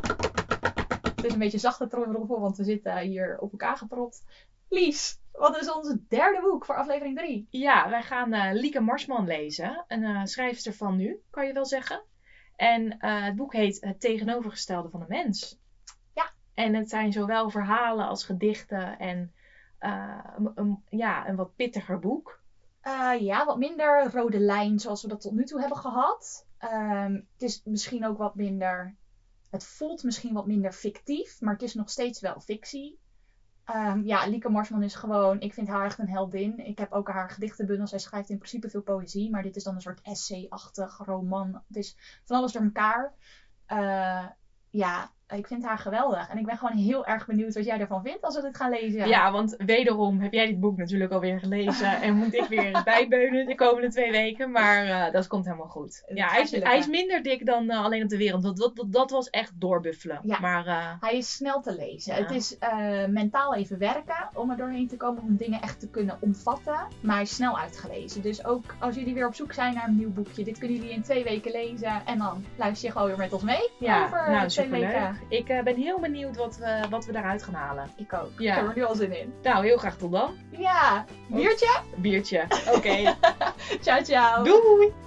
[1.15, 4.23] Het is een beetje zachte tromroffel, want we zitten hier op elkaar gepropt.
[4.69, 7.47] Lies, wat is ons derde boek voor aflevering 3?
[7.49, 9.83] Ja, wij gaan eh, Lieke Marsman lezen.
[9.87, 12.03] Een eh, schrijfster van nu, kan je wel zeggen.
[12.57, 15.57] En eh, het boek heet Het tegenovergestelde van de mens.
[16.13, 16.31] Ja.
[16.53, 19.31] En het zijn zowel verhalen als gedichten en
[19.77, 22.39] eh, een, een- ja, een wat pittiger boek.
[22.81, 26.45] Eh, ja, wat minder rode lijn zoals we dat tot nu toe hebben gehad.
[26.57, 28.95] Ehm, het is misschien ook wat minder.
[29.49, 32.99] Het voelt misschien wat minder fictief, maar het is nog steeds wel fictie.
[33.67, 35.39] Ehm, ja, Lieke Marsman is gewoon.
[35.39, 36.57] Ik vind haar echt een heldin.
[36.65, 37.87] Ik heb ook haar gedichtenbundel.
[37.87, 41.61] Zij schrijft in principe veel poëzie, maar dit is dan een soort essay-achtig roman.
[41.67, 41.95] Het is
[42.25, 43.13] van alles door elkaar.
[43.65, 44.25] Eh,
[44.69, 46.29] ja, ik vind haar geweldig.
[46.29, 48.69] En ik ben gewoon heel erg benieuwd wat jij ervan vindt als we dit gaan
[48.69, 49.07] lezen.
[49.07, 49.31] Ja.
[49.31, 52.01] want wederom heb jij dit boek natuurlijk alweer gelezen.
[52.01, 54.51] En moet ik weer bijbeunen de komende twee weken.
[54.51, 56.03] Maar eh, dat komt helemaal goed.
[56.13, 58.43] Ja, hij is, hij is minder dik dan eh, alleen op de wereld.
[58.43, 60.19] Dat, dat, dat, dat was echt doorbuffelen.
[60.23, 60.39] Ja.
[60.39, 62.15] Maar eh, Hij is snel te lezen.
[62.15, 62.21] Ja.
[62.21, 62.57] Het is
[63.07, 66.87] mentaal even werken om er doorheen te komen, om dingen echt te kunnen omvatten.
[67.01, 68.21] Maar hij is snel uitgelezen.
[68.21, 70.93] Dus ook als jullie weer op zoek zijn naar een nieuw boekje, dit kunnen jullie
[70.93, 72.01] in twee weken lezen.
[72.05, 74.87] En dan luister je gewoon weer met ons mee ja, over nou twee superleuk.
[74.87, 75.16] weken.
[75.27, 77.89] Ik eh, ben heel benieuwd wat we, wat we daaruit gaan halen.
[77.95, 78.31] Ik ook.
[78.37, 78.51] Ja.
[78.51, 79.33] Ik heb er nu al zin in.
[79.43, 80.35] Nou, heel graag tot dan.
[80.49, 81.79] Ja, biertje.
[81.95, 82.45] Biertje.
[82.75, 83.15] Oké.
[83.83, 84.43] Ciao, ciao.
[84.43, 85.06] Doei!